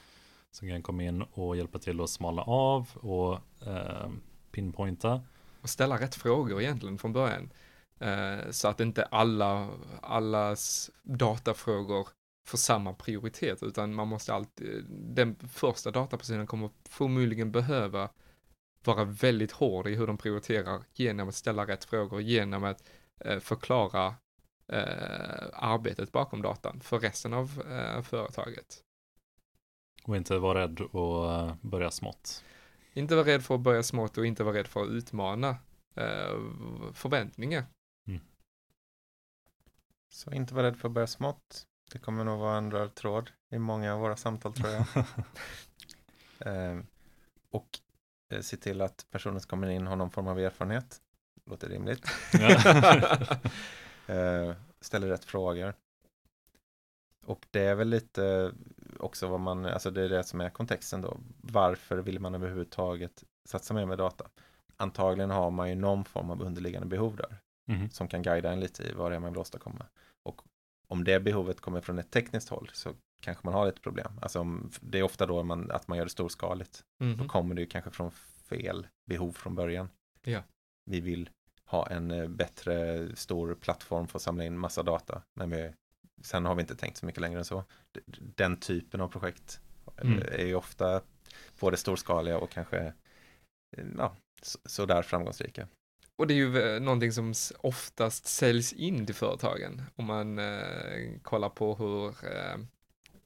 som 0.52 0.68
kan 0.68 0.82
komma 0.82 1.04
in 1.04 1.22
och 1.22 1.58
hjälpa 1.58 1.80
till 1.80 2.02
att 2.02 2.10
smala 2.10 2.42
av 2.42 2.90
och 2.94 3.34
eh, 3.68 4.10
pinpointa. 4.52 5.22
Och 5.62 5.70
ställa 5.70 6.00
rätt 6.00 6.16
frågor 6.16 6.62
egentligen 6.62 6.98
från 6.98 7.14
början. 7.14 7.50
Eh, 8.00 8.52
så 8.52 8.68
att 8.68 8.80
inte 8.80 9.04
alla, 9.04 9.70
allas 10.02 10.92
datafrågor 11.04 12.08
får 12.52 12.58
samma 12.58 12.94
prioritet, 12.94 13.64
utan 13.64 13.94
man 13.94 14.08
måste 14.08 14.34
alltid, 14.34 14.86
den 14.90 15.36
första 15.36 15.92
datapersonen 15.92 16.48
kommer 16.48 16.70
förmodligen 16.90 17.52
behöva 17.52 18.10
vara 18.84 19.04
väldigt 19.04 19.52
hård 19.52 19.88
i 19.88 19.96
hur 19.96 20.08
de 20.08 20.18
prioriterar 20.18 20.84
genom 20.94 21.30
att 21.30 21.36
ställa 21.36 21.68
rätt 21.68 21.86
frågor, 21.86 22.22
genom 22.22 22.64
att 22.64 22.84
eh, 23.20 23.40
förklara 23.40 24.16
eh, 24.68 25.46
arbetet 25.54 26.12
bakom 26.12 26.42
datan 26.42 26.82
för 26.82 27.00
resten 27.00 27.34
av 27.34 27.64
eh, 27.72 28.02
företaget. 28.02 28.84
Och 30.04 30.18
inte 30.18 30.38
vara 30.38 30.60
rädd 30.60 30.82
att 30.82 30.94
eh, 30.94 31.56
börja 31.62 31.92
smått. 31.92 32.44
Inte 32.94 33.16
vara 33.16 33.28
rädd 33.28 33.44
för 33.44 33.56
att 33.56 33.62
börja 33.62 33.84
smått 33.84 34.18
och 34.18 34.26
inte 34.26 34.44
vara 34.44 34.56
rädd 34.56 34.68
för 34.68 34.84
att 34.84 34.90
utmana 34.90 35.50
eh, 35.96 36.40
förväntningar. 36.94 37.66
Så 40.10 40.32
inte 40.32 40.54
vara 40.54 40.68
rädd 40.68 40.78
för 40.78 40.88
att 40.88 40.94
börja 40.94 41.08
smått. 41.08 41.68
Det 41.92 42.00
kommer 42.00 42.24
nog 42.24 42.40
vara 42.40 42.58
en 42.58 42.72
röd 42.72 42.96
tråd 42.96 43.32
i 43.50 43.60
många 43.60 43.94
av 43.94 44.00
våra 44.00 44.16
samtal 44.16 44.54
tror 44.54 44.70
jag. 44.70 44.86
eh, 46.54 46.80
och 47.52 47.80
eh, 48.34 48.42
se 48.42 48.58
till 48.58 48.82
att 48.82 49.06
personen 49.12 49.40
som 49.42 49.50
kommer 49.50 49.70
in 49.70 49.88
har 49.88 49.96
någon 49.96 50.12
form 50.12 50.28
av 50.28 50.40
erfarenhet. 50.40 51.02
Låter 51.46 51.70
rimligt. 51.70 52.06
Eh, 54.08 54.54
ställer 54.82 55.08
rätt 55.08 55.26
frågor. 55.26 55.74
Och 57.26 57.48
det 57.52 57.62
är 57.62 57.76
väl 57.76 57.88
lite 57.90 58.52
också 59.00 59.28
vad 59.28 59.40
man, 59.40 59.66
alltså 59.66 59.92
det 59.92 60.02
är 60.02 60.10
det 60.10 60.24
som 60.24 60.42
är 60.42 60.50
kontexten 60.50 61.02
då. 61.02 61.18
Varför 61.42 61.98
vill 61.98 62.20
man 62.20 62.36
överhuvudtaget 62.36 63.24
satsa 63.46 63.74
mer 63.74 63.86
med 63.86 63.98
data? 63.98 64.30
Antagligen 64.78 65.30
har 65.32 65.52
man 65.52 65.70
ju 65.70 65.76
någon 65.76 66.06
form 66.06 66.30
av 66.32 66.42
underliggande 66.42 66.88
behov 66.88 67.16
där 67.16 67.38
Mhm. 67.66 67.90
som 67.90 68.08
kan 68.08 68.22
guida 68.22 68.52
en 68.52 68.60
lite 68.60 68.84
i 68.84 68.94
vad 68.94 69.12
det 69.12 69.16
är 69.16 69.20
man 69.20 69.32
vill 69.32 69.40
åstadkomma. 69.40 69.86
Och 70.24 70.42
om 70.92 71.04
det 71.04 71.20
behovet 71.20 71.62
kommer 71.62 71.82
från 71.82 72.00
ett 72.00 72.12
tekniskt 72.12 72.50
håll 72.50 72.70
så 72.74 72.94
kanske 73.22 73.48
man 73.48 73.54
har 73.54 73.66
lite 73.66 73.82
problem. 73.82 74.20
Alltså 74.22 74.40
om, 74.40 74.72
det 74.82 75.00
är 75.00 75.04
ofta 75.04 75.26
då 75.26 75.44
man, 75.44 75.72
att 75.72 75.88
man 75.88 75.98
gör 75.98 76.06
det 76.06 76.12
storskaligt. 76.12 76.84
Då 77.00 77.06
Mhm. 77.06 77.28
kommer 77.28 77.56
det 77.56 77.62
ju 77.62 77.68
kanske 77.68 77.92
från 77.92 78.12
fel 78.50 78.88
behov 79.06 79.32
från 79.32 79.56
början. 79.56 79.90
Ja. 80.24 80.44
Vi 80.86 81.02
vill 81.02 81.30
ha 81.66 81.88
en 81.88 82.12
eh, 82.12 82.28
bättre 82.28 83.08
stor 83.16 83.56
plattform 83.56 84.08
för 84.08 84.18
att 84.18 84.22
samla 84.24 84.44
in 84.44 84.58
massa 84.58 84.84
data. 84.84 85.22
Men 85.34 85.50
vi, 85.50 85.74
sen 86.22 86.46
har 86.46 86.56
vi 86.56 86.62
inte 86.62 86.76
tänkt 86.76 86.98
så 86.98 87.06
mycket 87.06 87.22
längre 87.22 87.40
än 87.40 87.46
så. 87.46 87.64
Den 88.36 88.58
typen 88.58 89.02
av 89.02 89.08
projekt 89.08 89.62
eh, 89.98 90.06
Mm. 90.12 90.20
är 90.32 90.46
ju 90.46 90.56
ofta 90.56 91.02
både 91.60 91.78
storskaliga 91.78 92.38
och 92.38 92.50
kanske 92.50 92.94
eh, 93.78 93.86
ja, 93.98 94.16
så- 94.42 94.60
sådär 94.66 95.02
framgångsrika. 95.02 95.68
Och 96.22 96.28
det 96.28 96.34
är 96.34 96.36
ju 96.36 96.80
någonting 96.80 97.12
som 97.12 97.34
oftast 97.58 98.28
säljs 98.28 98.74
in 98.74 99.06
till 99.06 99.16
företagen. 99.16 99.82
Om 99.96 100.06
man 100.06 100.40
eh, 100.40 101.20
kollar 101.22 101.50
på 101.50 101.76
hur 101.76 102.08
eh, 102.08 102.58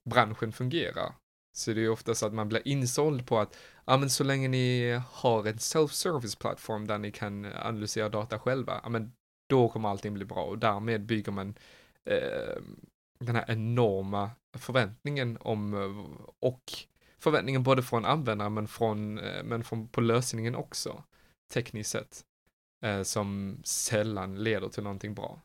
branschen 0.04 0.52
fungerar. 0.52 1.14
Så 1.54 1.72
det 1.74 1.80
är 1.80 1.82
ju 1.82 1.90
ofta 1.90 2.16
så 2.16 2.26
att 2.26 2.34
man 2.34 2.50
blir 2.50 2.68
insåld 2.68 3.28
på 3.28 3.40
att, 3.40 3.58
ja 3.86 3.98
men 3.98 4.10
så 4.10 4.24
länge 4.24 4.48
ni 4.48 4.92
har 5.12 5.48
en 5.48 5.58
self-service 5.58 6.40
plattform 6.40 6.88
där 6.88 6.98
ni 6.98 7.12
kan 7.12 7.46
analysera 7.46 8.10
data 8.10 8.40
själva, 8.40 8.80
ja 8.84 8.90
men 8.90 9.14
då 9.48 9.70
kommer 9.70 9.90
allting 9.90 10.14
bli 10.14 10.26
bra 10.26 10.44
och 10.44 10.58
därmed 10.58 11.06
bygger 11.06 11.32
man 11.32 11.58
eh, 12.06 12.62
den 13.20 13.36
här 13.36 13.46
enorma 13.48 14.32
förväntningen 14.58 15.38
om, 15.42 15.74
eh, 15.74 16.28
och 16.40 16.64
förväntningen 17.20 17.64
både 17.64 17.84
från 17.84 18.06
användaren 18.06 18.54
men 18.54 18.68
från, 18.68 19.20
eh, 19.20 19.44
men 19.44 19.64
från 19.64 19.88
på 19.88 20.02
lösningen 20.02 20.56
också, 20.56 21.04
tekniskt 21.54 21.92
sett 21.92 22.26
eh, 22.86 23.04
som 23.04 23.58
sällan 23.64 24.44
leder 24.44 24.70
till 24.70 24.84
någonting 24.84 25.14
bra. 25.14 25.42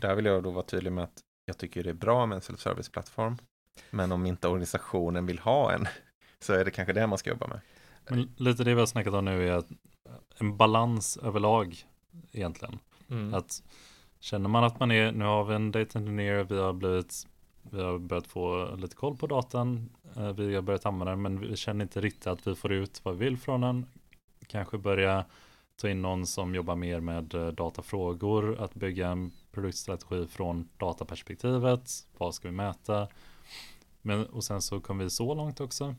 Där 0.00 0.14
vill 0.14 0.24
jag 0.24 0.42
då 0.42 0.50
vara 0.50 0.64
tydlig 0.64 0.92
med 0.92 1.04
att 1.04 1.20
jag 1.44 1.58
tycker 1.58 1.84
det 1.84 1.90
är 1.90 1.94
bra 1.94 2.26
med 2.26 2.36
en 2.36 2.42
self-service-plattform. 2.42 3.36
Men 3.90 4.12
om 4.12 4.26
inte 4.26 4.48
organisationen 4.48 5.26
vill 5.26 5.38
ha 5.38 5.72
en 5.72 5.86
så 6.40 6.52
är 6.52 6.64
det 6.64 6.70
kanske 6.70 6.92
det 6.92 7.06
man 7.06 7.18
ska 7.18 7.30
jobba 7.30 7.46
med. 7.46 7.60
Men 8.08 8.34
lite 8.36 8.64
det 8.64 8.74
vi 8.74 8.80
har 8.80 8.86
snackat 8.86 9.14
om 9.14 9.24
nu 9.24 9.48
är 9.48 9.52
att 9.52 9.68
en 10.38 10.56
balans 10.56 11.16
överlag 11.16 11.76
egentligen. 12.32 12.78
Mm. 13.10 13.34
Att 13.34 13.62
känner 14.20 14.48
man 14.48 14.64
att 14.64 14.80
man 14.80 14.90
är, 14.90 15.12
nu 15.12 15.24
har 15.24 15.44
vi 15.44 15.54
en 15.54 15.72
data 15.72 15.98
engineer, 15.98 16.44
vi 16.44 16.58
har 16.58 16.72
blivit, 16.72 17.26
vi 17.62 17.82
har 17.82 17.98
börjat 17.98 18.26
få 18.26 18.74
lite 18.76 18.96
koll 18.96 19.16
på 19.16 19.26
datan, 19.26 19.90
eh, 20.16 20.32
vi 20.32 20.54
har 20.54 20.62
börjat 20.62 20.86
använda 20.86 21.10
den, 21.10 21.22
men 21.22 21.40
vi 21.40 21.56
känner 21.56 21.84
inte 21.84 22.00
riktigt 22.00 22.26
att 22.26 22.46
vi 22.46 22.54
får 22.54 22.72
ut 22.72 23.00
vad 23.04 23.16
vi 23.16 23.24
vill 23.24 23.38
från 23.38 23.60
den. 23.60 23.86
Kanske 24.46 24.78
börja 24.78 25.24
ta 25.76 25.88
in 25.88 26.02
någon 26.02 26.26
som 26.26 26.54
jobbar 26.54 26.76
mer 26.76 27.00
med 27.00 27.34
eh, 27.34 27.48
datafrågor, 27.48 28.60
att 28.60 28.74
bygga 28.74 29.08
en 29.08 29.32
produktstrategi 29.52 30.26
från 30.26 30.68
dataperspektivet, 30.76 31.90
vad 32.18 32.34
ska 32.34 32.48
vi 32.48 32.54
mäta? 32.54 33.08
Men, 34.02 34.26
och 34.26 34.44
sen 34.44 34.62
så 34.62 34.80
kom 34.80 34.98
vi 34.98 35.10
så 35.10 35.34
långt 35.34 35.60
också. 35.60 35.94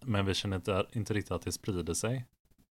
Men 0.00 0.26
vi 0.26 0.34
känner 0.34 0.56
inte, 0.56 0.86
inte 0.92 1.14
riktigt 1.14 1.30
att 1.30 1.42
det 1.42 1.52
sprider 1.52 1.94
sig 1.94 2.26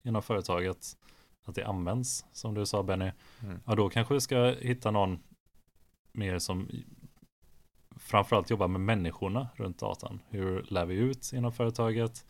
inom 0.03 0.21
företaget, 0.21 0.97
att 1.43 1.55
det 1.55 1.63
används, 1.63 2.25
som 2.31 2.53
du 2.53 2.65
sa 2.65 2.83
Benny. 2.83 3.11
Mm. 3.41 3.59
Ja, 3.65 3.75
då 3.75 3.89
kanske 3.89 4.13
vi 4.13 4.21
ska 4.21 4.55
hitta 4.59 4.91
någon 4.91 5.19
mer 6.11 6.39
som 6.39 6.69
framförallt 7.95 8.49
jobbar 8.49 8.67
med 8.67 8.81
människorna 8.81 9.49
runt 9.55 9.79
datan. 9.79 10.19
Hur 10.29 10.65
lär 10.69 10.85
vi 10.85 10.95
ut 10.95 11.33
inom 11.33 11.51
företaget? 11.51 12.25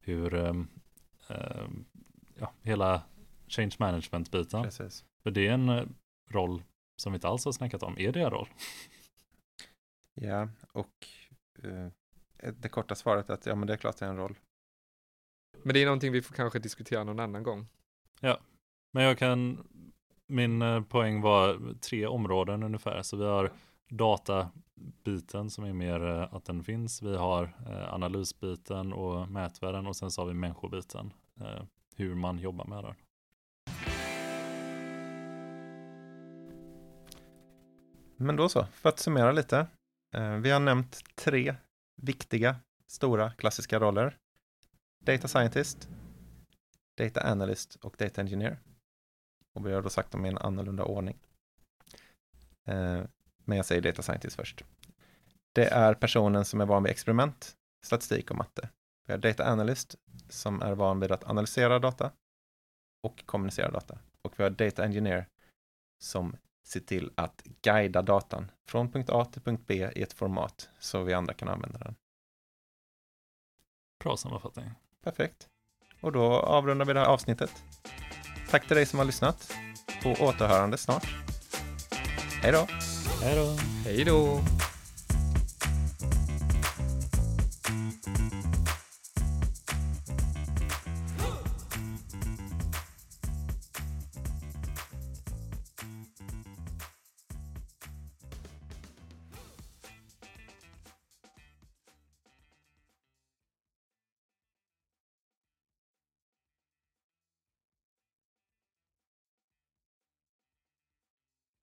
Hur, 0.00 0.34
ehm, 0.34 0.68
ehm, 1.28 1.84
ja, 2.38 2.52
hela 2.62 3.02
change 3.48 3.76
management-biten. 3.78 4.62
Precis. 4.62 5.04
För 5.22 5.30
det 5.30 5.46
är 5.46 5.52
en 5.52 5.68
eh, 5.68 5.84
roll 6.30 6.62
som 6.96 7.12
vi 7.12 7.16
inte 7.16 7.28
alls 7.28 7.44
har 7.44 7.52
snackat 7.52 7.82
om. 7.82 7.98
Är 7.98 8.12
det 8.12 8.20
en 8.20 8.30
roll? 8.30 8.48
Ja, 10.20 10.48
och 10.72 11.06
eh, 11.62 12.52
det 12.52 12.68
korta 12.68 12.94
svaret 12.94 13.30
är 13.30 13.34
att 13.34 13.46
ja, 13.46 13.54
men 13.54 13.66
det 13.66 13.72
är 13.72 13.76
klart 13.76 13.96
det 13.96 14.04
är 14.04 14.10
en 14.10 14.16
roll. 14.16 14.38
Men 15.62 15.74
det 15.74 15.82
är 15.82 15.84
någonting 15.84 16.12
vi 16.12 16.22
får 16.22 16.34
kanske 16.34 16.58
diskutera 16.58 17.04
någon 17.04 17.20
annan 17.20 17.42
gång. 17.42 17.66
Men 18.92 19.02
jag 19.02 19.18
kan, 19.18 19.68
min 20.26 20.62
eh, 20.62 20.82
poäng 20.82 21.20
var 21.20 21.74
tre 21.80 22.06
områden 22.06 22.62
ungefär. 22.62 23.02
Så 23.02 23.16
vi 23.16 23.24
har 23.24 23.52
databiten 23.88 25.50
som 25.50 25.64
är 25.64 25.72
mer 25.72 26.06
eh, 26.06 26.34
att 26.34 26.44
den 26.44 26.64
finns. 26.64 27.02
Vi 27.02 27.16
har 27.16 27.52
analysbiten 27.88 28.92
och 28.92 29.28
mätvärden 29.28 29.86
och 29.86 29.96
sen 29.96 30.10
så 30.10 30.22
har 30.22 30.26
vi 30.26 30.34
människobiten. 30.34 31.12
Hur 31.98 32.14
man 32.14 32.38
jobbar 32.38 32.64
med 32.64 32.84
det. 32.84 32.94
Men 38.16 38.36
då 38.36 38.48
så, 38.48 38.66
för 38.66 38.88
att 38.88 38.98
summera 38.98 39.32
lite. 39.32 39.66
Eh, 40.14 40.36
vi 40.36 40.50
har 40.50 40.60
nämnt 40.60 41.04
tre 41.14 41.54
viktiga, 41.96 42.56
stora, 42.86 43.30
klassiska 43.30 43.78
roller. 43.80 44.16
Data 45.04 45.28
Scientist, 45.28 45.88
Data 46.98 47.30
Analyst 47.30 47.74
och 47.74 47.96
Data 47.98 48.20
Engineer. 48.20 48.58
Och 49.54 49.66
vi 49.66 49.72
har 49.72 49.82
då 49.82 49.90
sagt 49.90 50.10
dem 50.10 50.26
i 50.26 50.28
en 50.28 50.38
annorlunda 50.38 50.84
ordning. 50.84 51.18
Eh, 52.64 53.02
men 53.44 53.56
jag 53.56 53.66
säger 53.66 53.82
Data 53.82 54.02
Scientist 54.02 54.36
först. 54.36 54.64
Det 55.52 55.66
är 55.66 55.94
personen 55.94 56.44
som 56.44 56.60
är 56.60 56.66
van 56.66 56.82
vid 56.82 56.90
experiment, 56.90 57.56
statistik 57.86 58.30
och 58.30 58.36
matte. 58.36 58.68
Vi 59.06 59.12
har 59.12 59.18
Data 59.18 59.52
Analyst 59.52 59.96
som 60.28 60.62
är 60.62 60.74
van 60.74 61.00
vid 61.00 61.12
att 61.12 61.24
analysera 61.24 61.78
data 61.78 62.10
och 63.02 63.26
kommunicera 63.26 63.70
data. 63.70 63.98
Och 64.22 64.38
vi 64.38 64.42
har 64.42 64.50
Data 64.50 64.84
Engineer 64.84 65.26
som 65.98 66.36
se 66.64 66.80
till 66.80 67.10
att 67.14 67.42
guida 67.62 68.02
datan 68.02 68.50
från 68.66 68.92
punkt 68.92 69.10
A 69.10 69.24
till 69.24 69.42
punkt 69.42 69.62
B 69.66 69.90
i 69.94 70.02
ett 70.02 70.12
format 70.12 70.68
så 70.78 71.02
vi 71.02 71.14
andra 71.14 71.34
kan 71.34 71.48
använda 71.48 71.78
den. 71.78 71.94
Bra 74.04 74.16
sammanfattning. 74.16 74.70
Perfekt. 75.02 75.48
Och 76.00 76.12
då 76.12 76.22
avrundar 76.32 76.86
vi 76.86 76.92
det 76.92 77.00
här 77.00 77.06
avsnittet. 77.06 77.50
Tack 78.50 78.66
till 78.66 78.76
dig 78.76 78.86
som 78.86 78.98
har 78.98 79.06
lyssnat. 79.06 79.52
På 80.02 80.10
återhörande 80.10 80.78
snart. 80.78 81.06
Hej 82.42 82.52
då! 82.52 82.66
Hej 83.22 83.36
då! 83.36 83.56
Hej 83.84 84.04
då! 84.04 84.40